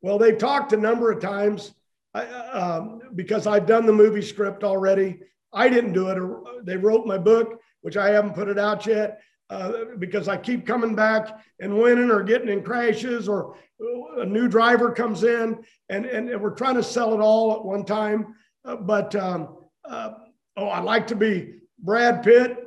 Well, 0.00 0.18
they've 0.18 0.38
talked 0.38 0.72
a 0.72 0.76
number 0.76 1.10
of 1.10 1.20
times 1.20 1.74
I, 2.14 2.24
um, 2.24 3.02
because 3.14 3.46
I've 3.46 3.66
done 3.66 3.86
the 3.86 3.92
movie 3.92 4.22
script 4.22 4.64
already. 4.64 5.20
I 5.52 5.68
didn't 5.68 5.92
do 5.92 6.08
it. 6.08 6.64
They 6.64 6.76
wrote 6.76 7.06
my 7.06 7.18
book 7.18 7.60
which 7.88 7.96
I 7.96 8.10
haven't 8.10 8.34
put 8.34 8.48
it 8.48 8.58
out 8.58 8.84
yet 8.84 9.22
uh, 9.48 9.72
because 9.98 10.28
I 10.28 10.36
keep 10.36 10.66
coming 10.66 10.94
back 10.94 11.40
and 11.58 11.78
winning 11.78 12.10
or 12.10 12.22
getting 12.22 12.50
in 12.50 12.62
crashes 12.62 13.30
or 13.30 13.56
a 14.18 14.26
new 14.26 14.46
driver 14.46 14.92
comes 14.92 15.24
in 15.24 15.64
and, 15.88 16.04
and 16.04 16.38
we're 16.38 16.50
trying 16.50 16.74
to 16.74 16.82
sell 16.82 17.14
it 17.14 17.20
all 17.20 17.54
at 17.54 17.64
one 17.64 17.86
time. 17.86 18.34
Uh, 18.62 18.76
but 18.76 19.16
um, 19.16 19.56
uh, 19.88 20.10
oh, 20.58 20.68
I'd 20.68 20.84
like 20.84 21.06
to 21.06 21.16
be 21.16 21.60
Brad 21.78 22.22
Pitt, 22.22 22.58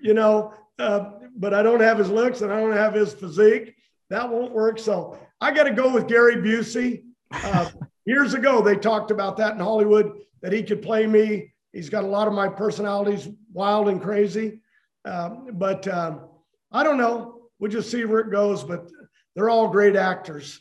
you 0.00 0.14
know, 0.14 0.54
uh, 0.78 1.14
but 1.34 1.52
I 1.52 1.64
don't 1.64 1.80
have 1.80 1.98
his 1.98 2.08
looks 2.08 2.42
and 2.42 2.52
I 2.52 2.60
don't 2.60 2.70
have 2.70 2.94
his 2.94 3.12
physique. 3.12 3.74
That 4.08 4.30
won't 4.30 4.52
work. 4.52 4.78
So 4.78 5.18
I 5.40 5.50
got 5.50 5.64
to 5.64 5.72
go 5.72 5.92
with 5.92 6.06
Gary 6.06 6.36
Busey. 6.36 7.02
Uh, 7.32 7.70
years 8.06 8.34
ago, 8.34 8.62
they 8.62 8.76
talked 8.76 9.10
about 9.10 9.36
that 9.38 9.54
in 9.54 9.58
Hollywood 9.58 10.12
that 10.42 10.52
he 10.52 10.62
could 10.62 10.80
play 10.80 11.08
me 11.08 11.50
He's 11.72 11.88
got 11.88 12.04
a 12.04 12.06
lot 12.06 12.26
of 12.26 12.34
my 12.34 12.48
personalities, 12.48 13.28
wild 13.52 13.88
and 13.88 14.00
crazy. 14.00 14.60
Um, 15.04 15.48
but 15.52 15.86
um, 15.88 16.28
I 16.72 16.82
don't 16.82 16.98
know. 16.98 17.42
We'll 17.58 17.70
just 17.70 17.90
see 17.90 18.04
where 18.04 18.20
it 18.20 18.30
goes. 18.30 18.64
But 18.64 18.88
they're 19.34 19.50
all 19.50 19.68
great 19.68 19.96
actors. 19.96 20.60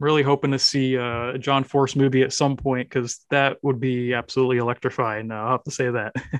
Really 0.00 0.22
hoping 0.22 0.50
to 0.50 0.58
see 0.58 0.96
a 0.96 1.38
John 1.38 1.62
Force 1.62 1.94
movie 1.94 2.22
at 2.22 2.32
some 2.32 2.56
point 2.56 2.88
because 2.88 3.24
that 3.30 3.58
would 3.62 3.80
be 3.80 4.12
absolutely 4.12 4.58
electrifying. 4.58 5.30
I'll 5.30 5.50
have 5.50 5.64
to 5.64 5.70
say 5.70 5.90
that. 5.90 6.14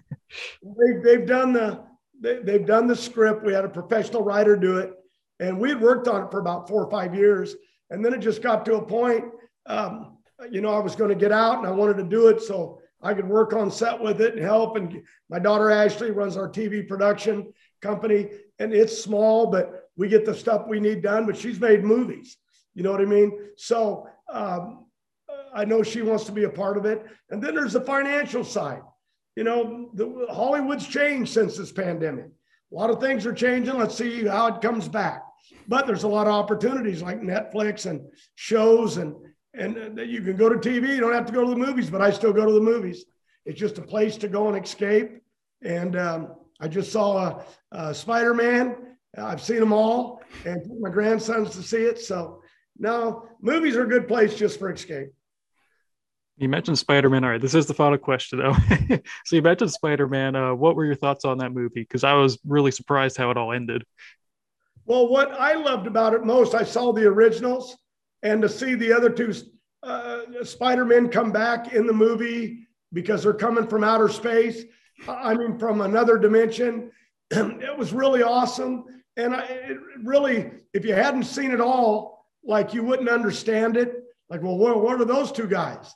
they, 0.63 0.93
they've 1.03 1.27
done 1.27 1.53
the 1.53 1.81
they, 2.21 2.39
they've 2.39 2.67
done 2.67 2.87
the 2.87 2.97
script. 2.97 3.45
We 3.45 3.53
had 3.53 3.65
a 3.65 3.69
professional 3.69 4.23
writer 4.23 4.57
do 4.57 4.79
it, 4.79 4.93
and 5.41 5.59
we 5.59 5.69
had 5.69 5.81
worked 5.81 6.09
on 6.09 6.25
it 6.25 6.31
for 6.31 6.41
about 6.41 6.69
four 6.69 6.85
or 6.85 6.91
five 6.91 7.15
years. 7.15 7.55
And 7.91 8.05
then 8.05 8.15
it 8.15 8.19
just 8.19 8.43
got 8.43 8.65
to 8.67 8.77
a 8.77 8.83
point, 8.85 9.25
um, 9.67 10.19
you 10.51 10.61
know, 10.61 10.71
I 10.71 10.79
was 10.79 10.97
going 10.97 11.11
to 11.11 11.15
get 11.15 11.33
out 11.33 11.59
and 11.59 11.67
I 11.67 11.71
wanted 11.71 11.97
to 11.99 12.05
do 12.05 12.29
it. 12.29 12.41
So 12.41 12.81
I 13.05 13.13
could 13.13 13.29
work 13.29 13.53
on 13.53 13.71
set 13.71 14.01
with 14.01 14.21
it 14.23 14.35
and 14.35 14.43
help. 14.43 14.77
And 14.77 15.03
my 15.29 15.39
daughter 15.39 15.71
Ashley 15.71 16.11
runs 16.11 16.37
our 16.39 16.49
TV 16.49 16.89
production 16.89 17.53
company, 17.83 18.31
and 18.59 18.73
it's 18.73 19.01
small, 19.01 19.49
but 19.49 19.91
we 19.97 20.09
get 20.09 20.25
the 20.25 20.35
stuff 20.35 20.67
we 20.67 20.81
need 20.81 21.03
done. 21.03 21.27
But 21.27 21.37
she's 21.37 21.61
made 21.61 21.85
movies, 21.85 22.39
you 22.75 22.83
know 22.83 22.91
what 22.91 23.03
I 23.03 23.05
mean? 23.05 23.39
So 23.57 24.09
um, 24.33 24.87
I 25.55 25.67
know 25.67 25.83
she 25.83 26.01
wants 26.01 26.25
to 26.25 26.33
be 26.33 26.45
a 26.45 26.51
part 26.51 26.79
of 26.79 26.87
it. 26.87 27.05
And 27.31 27.43
then 27.43 27.55
there's 27.55 27.75
the 27.75 27.81
financial 27.83 28.43
side. 28.43 28.83
You 29.37 29.45
know, 29.45 29.91
the, 29.95 30.27
Hollywood's 30.31 30.87
changed 30.87 31.33
since 31.33 31.57
this 31.59 31.73
pandemic. 31.73 32.27
a 32.27 32.75
lot 32.75 32.91
of 32.91 33.01
things 33.01 33.27
are 33.27 33.33
changing. 33.33 33.77
Let's 33.77 33.97
see 33.97 34.27
how 34.27 34.47
it 34.47 34.63
comes 34.63 34.89
back. 34.89 35.23
But 35.69 35.87
there's 35.87 36.05
a 36.05 36.09
lot 36.09 36.27
of 36.27 36.33
opportunities 36.33 37.03
like 37.03 37.21
Netflix 37.21 37.87
and 37.87 38.01
shows 38.35 38.97
and 38.97 39.15
and 39.55 39.97
that 39.97 40.09
you 40.09 40.21
can 40.21 40.37
go 40.37 40.49
to 40.49 40.57
TV. 40.57 40.89
You 40.89 41.01
don't 41.01 41.13
have 41.13 41.27
to 41.27 41.33
go 41.33 41.45
to 41.45 41.51
the 41.51 41.57
movies, 41.57 41.91
but 41.91 42.03
I 42.03 42.11
still 42.11 42.33
go 42.33 42.45
to 42.45 42.53
the 42.53 42.61
movies. 42.61 43.05
It's 43.47 43.59
just 43.59 43.79
a 43.79 43.83
place 43.83 44.17
to 44.19 44.29
go 44.29 44.49
and 44.49 44.63
escape. 44.63 45.21
And 45.63 45.97
um, 45.97 46.35
I 46.61 46.69
just 46.69 46.93
saw 46.93 47.19
a, 47.19 47.45
a 47.73 47.95
Spider 47.95 48.35
Man. 48.35 48.77
I've 49.17 49.43
seen 49.43 49.61
them 49.61 49.73
all, 49.73 50.23
and 50.45 50.61
my 50.81 50.91
grandsons 50.91 51.51
to 51.51 51.63
see 51.63 51.83
it. 51.85 52.01
So 52.01 52.43
no, 52.79 53.29
movies 53.41 53.77
are 53.77 53.85
a 53.85 53.89
good 53.89 54.09
place 54.09 54.35
just 54.35 54.59
for 54.59 54.71
escape. 54.71 55.09
You 56.37 56.49
mentioned 56.49 56.79
Spider 56.79 57.09
Man. 57.09 57.23
All 57.23 57.31
right, 57.31 57.41
this 57.41 57.55
is 57.55 57.67
the 57.67 57.75
final 57.75 57.99
question, 57.99 58.41
though. 58.41 58.55
so 59.25 59.37
you 59.37 59.43
mentioned 59.43 59.71
Spider 59.71 60.09
Man. 60.09 60.35
Uh, 60.35 60.53
what 60.55 60.75
were 60.75 60.85
your 60.85 60.97
thoughts 60.97 61.25
on 61.25 61.39
that 61.39 61.53
movie? 61.53 61.81
Because 61.81 62.03
I 62.03 62.15
was 62.15 62.39
really 62.45 62.73
surprised 62.73 63.17
how 63.17 63.31
it 63.31 63.37
all 63.37 63.53
ended. 63.53 63.85
Well, 64.85 65.09
what 65.09 65.33
I 65.33 65.55
loved 65.55 65.87
about 65.87 66.13
it 66.13 66.25
most, 66.25 66.55
I 66.55 66.65
saw 66.65 66.93
the 66.93 67.07
originals, 67.07 67.77
and 68.25 68.43
to 68.43 68.49
see 68.49 68.75
the 68.75 68.93
other 68.93 69.11
two 69.11 69.33
uh, 69.85 70.23
Spider 70.43 70.85
Men 70.85 71.09
come 71.09 71.31
back 71.31 71.73
in 71.75 71.87
the 71.87 71.93
movie 71.93 72.67
because 72.93 73.23
they're 73.23 73.35
coming 73.35 73.67
from 73.67 73.85
outer 73.85 74.09
space. 74.09 74.65
I 75.07 75.35
mean, 75.35 75.59
from 75.59 75.83
another 75.83 76.19
dimension. 76.19 76.91
it 77.31 77.79
was 77.79 77.93
really 77.93 78.23
awesome. 78.23 78.85
And 79.17 79.35
I, 79.35 79.45
it 79.45 79.79
really, 80.03 80.51
if 80.73 80.85
you 80.85 80.95
hadn't 80.95 81.25
seen 81.25 81.51
it 81.51 81.61
all, 81.61 82.27
like 82.43 82.75
you 82.75 82.83
wouldn't 82.83 83.09
understand 83.09 83.77
it. 83.77 84.03
Like, 84.31 84.43
well, 84.43 84.57
what, 84.57 84.83
what 84.83 85.01
are 85.01 85.05
those 85.05 85.31
two 85.31 85.47
guys? 85.47 85.95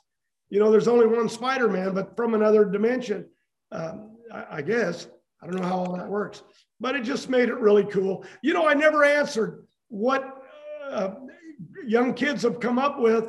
You 0.49 0.59
know, 0.59 0.71
there's 0.71 0.87
only 0.87 1.07
one 1.07 1.29
Spider 1.29 1.67
Man, 1.67 1.93
but 1.93 2.15
from 2.15 2.33
another 2.35 2.65
dimension, 2.65 3.27
um, 3.71 4.17
I, 4.31 4.57
I 4.57 4.61
guess. 4.61 5.07
I 5.41 5.47
don't 5.47 5.55
know 5.55 5.67
how 5.67 5.77
all 5.77 5.95
that 5.95 6.07
works, 6.07 6.43
but 6.81 6.95
it 6.95 7.03
just 7.03 7.29
made 7.29 7.47
it 7.47 7.55
really 7.55 7.85
cool. 7.85 8.25
You 8.41 8.53
know, 8.53 8.67
I 8.67 8.73
never 8.73 9.05
answered 9.05 9.65
what 9.87 10.43
uh, 10.89 11.11
young 11.85 12.13
kids 12.13 12.43
have 12.43 12.59
come 12.59 12.79
up 12.79 12.99
with 12.99 13.25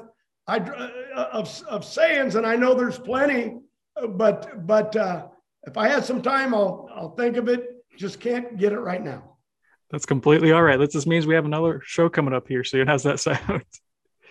I, 0.46 0.58
uh, 0.58 1.28
of, 1.32 1.62
of 1.68 1.84
sayings, 1.84 2.34
and 2.34 2.46
I 2.46 2.56
know 2.56 2.74
there's 2.74 2.98
plenty, 2.98 3.58
but 4.08 4.66
but 4.66 4.96
uh, 4.96 5.26
if 5.64 5.76
I 5.76 5.88
had 5.88 6.04
some 6.04 6.22
time, 6.22 6.54
I'll 6.54 6.88
I'll 6.94 7.14
think 7.14 7.36
of 7.36 7.48
it. 7.48 7.68
Just 7.96 8.20
can't 8.20 8.56
get 8.56 8.72
it 8.72 8.80
right 8.80 9.02
now. 9.02 9.36
That's 9.90 10.06
completely 10.06 10.52
all 10.52 10.62
right. 10.62 10.78
That 10.78 10.92
just 10.92 11.06
means 11.06 11.26
we 11.26 11.34
have 11.34 11.44
another 11.44 11.82
show 11.84 12.08
coming 12.08 12.34
up 12.34 12.48
here 12.48 12.64
soon. 12.64 12.86
How's 12.88 13.02
that 13.02 13.20
sound? 13.20 13.64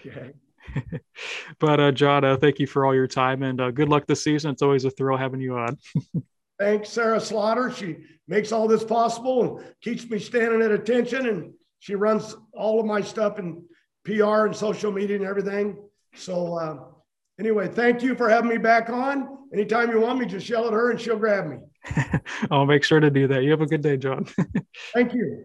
Okay. 0.06 0.32
but 1.60 1.80
uh, 1.80 1.92
John, 1.92 2.24
uh, 2.24 2.38
thank 2.38 2.60
you 2.60 2.68
for 2.68 2.86
all 2.86 2.96
your 2.96 3.08
time 3.08 3.44
and 3.44 3.60
uh, 3.60 3.72
good 3.72 3.90
luck 3.90 4.06
this 4.08 4.24
season. 4.24 4.52
It's 4.52 4.62
always 4.62 4.86
a 4.86 4.92
thrill 4.92 5.18
having 5.18 5.42
you 5.42 5.58
on. 5.58 5.78
Thanks, 6.60 6.90
Sarah 6.90 7.22
Slaughter. 7.22 7.72
She 7.72 7.98
makes 8.28 8.52
all 8.52 8.68
this 8.68 8.84
possible 8.84 9.60
and 9.60 9.74
keeps 9.82 10.10
me 10.10 10.20
standing 10.20 10.62
at 10.62 10.72
attention. 10.72 11.28
And 11.28 11.54
she 11.80 11.96
runs 11.96 12.36
all 12.54 12.80
of 12.80 12.86
my 12.86 13.02
stuff 13.02 13.40
in 13.40 13.64
PR 14.04 14.46
and 14.46 14.56
social 14.56 14.92
media 14.92 15.16
and 15.16 15.26
everything. 15.26 15.78
So, 16.16 16.56
uh, 16.58 16.78
anyway, 17.40 17.68
thank 17.68 18.02
you 18.02 18.16
for 18.16 18.30
having 18.30 18.50
me 18.50 18.58
back 18.58 18.90
on. 18.90 19.38
Anytime 19.54 19.92
you 19.92 20.00
want 20.00 20.20
me, 20.20 20.26
just 20.26 20.48
yell 20.50 20.68
at 20.68 20.74
her 20.74 20.92
and 20.92 21.00
she'll 21.00 21.18
grab 21.18 21.48
me. 21.48 21.58
I'll 22.52 22.66
make 22.66 22.84
sure 22.84 23.00
to 23.00 23.10
do 23.10 23.28
that. 23.28 23.44
You 23.44 23.52
have 23.52 23.62
a 23.62 23.66
good 23.66 23.82
day, 23.82 23.98
John. 23.98 24.28
thank 24.94 25.14
you. 25.14 25.44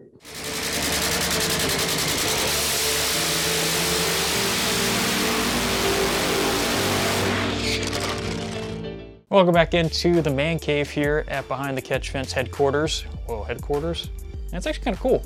Welcome 9.29 9.53
back 9.53 9.73
into 9.73 10.21
the 10.21 10.29
man 10.29 10.59
cave 10.59 10.89
here 10.89 11.25
at 11.27 11.45
Behind 11.47 11.75
the 11.75 11.81
Catch 11.81 12.11
Fence 12.11 12.31
headquarters. 12.31 13.01
Whoa, 13.25 13.43
headquarters? 13.43 14.09
That's 14.51 14.65
actually 14.65 14.85
kind 14.85 14.95
of 14.95 15.01
cool. 15.01 15.23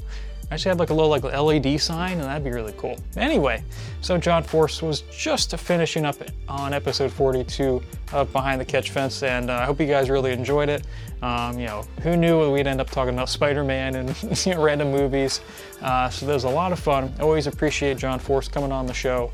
I 0.49 0.55
actually 0.55 0.69
have 0.69 0.79
like 0.79 0.89
a 0.89 0.93
little 0.93 1.09
like 1.09 1.23
LED 1.23 1.79
sign 1.79 2.13
and 2.13 2.23
that'd 2.23 2.43
be 2.43 2.49
really 2.49 2.73
cool. 2.75 2.97
Anyway, 3.17 3.63
so 4.01 4.17
John 4.17 4.41
Force 4.41 4.81
was 4.81 5.01
just 5.01 5.55
finishing 5.57 6.05
up 6.05 6.15
on 6.47 6.73
episode 6.73 7.11
42 7.11 7.83
of 8.13 8.33
Behind 8.33 8.59
the 8.59 8.65
Catch 8.65 8.89
Fence 8.89 9.21
and 9.21 9.51
uh, 9.51 9.57
I 9.57 9.65
hope 9.65 9.79
you 9.79 9.85
guys 9.85 10.09
really 10.09 10.31
enjoyed 10.31 10.69
it. 10.69 10.87
Um, 11.21 11.59
you 11.59 11.67
know, 11.67 11.85
who 12.01 12.17
knew 12.17 12.51
we'd 12.51 12.65
end 12.65 12.81
up 12.81 12.89
talking 12.89 13.13
about 13.13 13.29
Spider-Man 13.29 13.95
and 13.95 14.23
you 14.45 14.55
know, 14.55 14.63
random 14.63 14.91
movies. 14.91 15.41
Uh, 15.81 16.09
so 16.09 16.25
that 16.25 16.33
was 16.33 16.45
a 16.45 16.49
lot 16.49 16.71
of 16.71 16.79
fun. 16.79 17.13
Always 17.19 17.45
appreciate 17.45 17.97
John 17.97 18.17
Force 18.17 18.47
coming 18.47 18.71
on 18.71 18.87
the 18.87 18.93
show. 18.93 19.31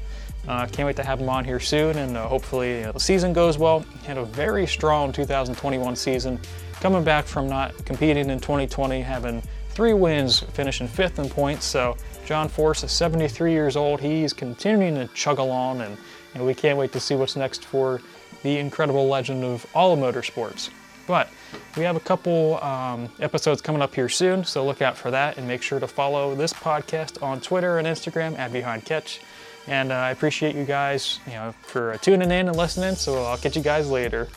Uh, 0.47 0.67
can't 0.67 0.85
wait 0.85 0.95
to 0.97 1.03
have 1.03 1.19
him 1.19 1.29
on 1.29 1.43
here 1.43 1.59
soon, 1.59 1.97
and 1.97 2.15
uh, 2.15 2.27
hopefully 2.27 2.83
the 2.83 2.99
season 2.99 3.33
goes 3.33 3.57
well. 3.57 3.79
Had 4.05 4.17
a 4.17 4.25
very 4.25 4.67
strong 4.67 5.11
2021 5.11 5.95
season, 5.95 6.39
coming 6.81 7.03
back 7.03 7.25
from 7.25 7.47
not 7.49 7.73
competing 7.85 8.29
in 8.29 8.39
2020, 8.39 9.01
having 9.01 9.41
three 9.75 9.93
wins, 9.93 10.39
finishing 10.39 10.87
fifth 10.87 11.19
in 11.19 11.29
points. 11.29 11.65
So 11.65 11.97
John 12.25 12.47
Force 12.47 12.83
is 12.83 12.91
73 12.91 13.51
years 13.51 13.75
old. 13.75 13.99
He's 13.99 14.33
continuing 14.33 14.95
to 14.95 15.07
chug 15.13 15.37
along, 15.37 15.81
and, 15.81 15.97
and 16.33 16.45
we 16.45 16.55
can't 16.55 16.77
wait 16.77 16.91
to 16.93 16.99
see 16.99 17.15
what's 17.15 17.35
next 17.35 17.65
for 17.65 18.01
the 18.41 18.57
incredible 18.57 19.07
legend 19.07 19.43
of 19.43 19.65
all 19.75 19.93
of 19.93 19.99
motorsports. 19.99 20.69
But 21.07 21.29
we 21.77 21.83
have 21.83 21.95
a 21.95 21.99
couple 21.99 22.63
um, 22.63 23.09
episodes 23.19 23.61
coming 23.61 23.81
up 23.81 23.93
here 23.93 24.09
soon, 24.09 24.43
so 24.43 24.65
look 24.65 24.81
out 24.81 24.97
for 24.97 25.11
that 25.11 25.37
and 25.37 25.47
make 25.47 25.61
sure 25.61 25.79
to 25.79 25.87
follow 25.87 26.33
this 26.33 26.51
podcast 26.53 27.21
on 27.21 27.41
Twitter 27.41 27.77
and 27.77 27.87
Instagram 27.87 28.37
at 28.39 28.51
Behind 28.51 28.83
Catch. 28.83 29.21
And 29.67 29.91
uh, 29.91 29.95
I 29.95 30.11
appreciate 30.11 30.55
you 30.55 30.63
guys, 30.63 31.19
you 31.27 31.33
know, 31.33 31.53
for 31.61 31.97
tuning 31.97 32.31
in 32.31 32.47
and 32.47 32.55
listening. 32.55 32.95
So 32.95 33.23
I'll 33.23 33.37
catch 33.37 33.55
you 33.55 33.63
guys 33.63 33.89
later. 33.89 34.29